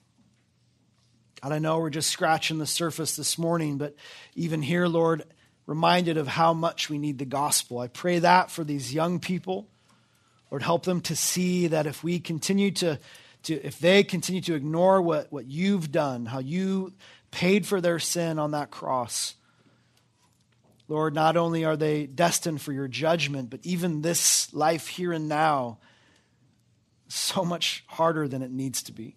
God, 1.44 1.52
I 1.52 1.60
know 1.60 1.78
we're 1.78 1.92
just 1.92 2.10
scratching 2.10 2.58
the 2.58 2.66
surface 2.66 3.16
this 3.16 3.38
morning, 3.38 3.78
but 3.78 3.96
even 4.34 4.64
here, 4.64 4.88
Lord, 4.88 5.26
reminded 5.68 6.18
of 6.18 6.28
how 6.28 6.54
much 6.54 6.90
we 6.90 6.98
need 6.98 7.20
the 7.20 7.26
gospel. 7.26 7.78
I 7.78 7.88
pray 7.88 8.18
that 8.18 8.50
for 8.50 8.64
these 8.64 8.96
young 8.96 9.20
people. 9.20 9.68
Lord, 10.50 10.64
help 10.64 10.86
them 10.86 11.02
to 11.02 11.16
see 11.16 11.68
that 11.68 11.86
if 11.86 12.04
we 12.04 12.20
continue 12.20 12.72
to, 12.72 12.98
to 13.44 13.54
if 13.66 13.80
they 13.80 14.04
continue 14.04 14.42
to 14.42 14.56
ignore 14.56 15.02
what, 15.02 15.32
what 15.32 15.46
you've 15.46 15.92
done, 15.92 16.26
how 16.26 16.40
you 16.40 16.94
paid 17.32 17.66
for 17.66 17.82
their 17.82 18.00
sin 18.00 18.40
on 18.40 18.52
that 18.52 18.72
cross, 18.72 19.36
Lord, 20.88 21.14
not 21.14 21.38
only 21.38 21.66
are 21.66 21.78
they 21.78 22.06
destined 22.06 22.62
for 22.62 22.74
your 22.74 22.88
judgment, 22.88 23.50
but 23.50 23.62
even 23.64 24.02
this 24.02 24.54
life 24.54 24.88
here 24.88 25.12
and 25.14 25.28
now, 25.28 25.80
so 27.08 27.46
much 27.46 27.84
harder 27.88 28.28
than 28.28 28.42
it 28.42 28.52
needs 28.52 28.84
to 28.84 28.92
be. 28.92 29.16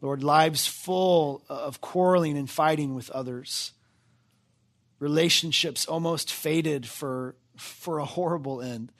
Lord, 0.00 0.22
lives 0.22 0.66
full 0.66 1.42
of 1.48 1.80
quarreling 1.80 2.36
and 2.36 2.48
fighting 2.48 2.94
with 2.94 3.10
others 3.10 3.72
relationships 4.98 5.86
almost 5.86 6.32
faded 6.32 6.88
for, 6.88 7.34
for 7.56 7.98
a 7.98 8.04
horrible 8.04 8.62
end. 8.62 8.90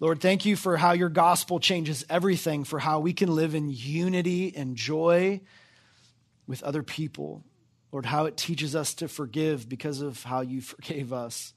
Lord, 0.00 0.22
thank 0.22 0.46
you 0.46 0.56
for 0.56 0.78
how 0.78 0.92
your 0.92 1.10
gospel 1.10 1.60
changes 1.60 2.06
everything, 2.08 2.64
for 2.64 2.78
how 2.78 3.00
we 3.00 3.12
can 3.12 3.34
live 3.34 3.54
in 3.54 3.68
unity 3.68 4.54
and 4.56 4.74
joy 4.74 5.42
with 6.46 6.62
other 6.62 6.82
people. 6.82 7.44
Lord, 7.92 8.06
how 8.06 8.24
it 8.24 8.38
teaches 8.38 8.74
us 8.74 8.94
to 8.94 9.08
forgive 9.08 9.68
because 9.68 10.00
of 10.00 10.22
how 10.22 10.40
you 10.40 10.60
forgave 10.62 11.12
us. 11.12 11.52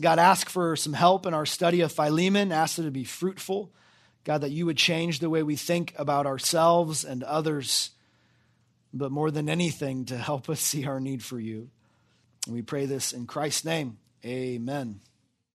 God, 0.00 0.18
ask 0.18 0.48
for 0.48 0.74
some 0.76 0.92
help 0.92 1.24
in 1.24 1.34
our 1.34 1.46
study 1.46 1.80
of 1.82 1.92
Philemon. 1.92 2.52
Ask 2.52 2.78
it 2.78 2.82
to 2.82 2.90
be 2.90 3.04
fruitful. 3.04 3.72
God, 4.24 4.42
that 4.42 4.50
you 4.50 4.66
would 4.66 4.76
change 4.76 5.20
the 5.20 5.30
way 5.30 5.42
we 5.42 5.56
think 5.56 5.94
about 5.96 6.26
ourselves 6.26 7.04
and 7.04 7.22
others, 7.22 7.90
but 8.92 9.10
more 9.10 9.30
than 9.30 9.48
anything, 9.48 10.04
to 10.06 10.16
help 10.16 10.48
us 10.50 10.60
see 10.60 10.84
our 10.84 11.00
need 11.00 11.22
for 11.22 11.38
you. 11.38 11.70
And 12.46 12.54
we 12.54 12.62
pray 12.62 12.86
this 12.86 13.12
in 13.12 13.26
Christ's 13.26 13.64
name. 13.64 13.98
Amen. 14.24 15.00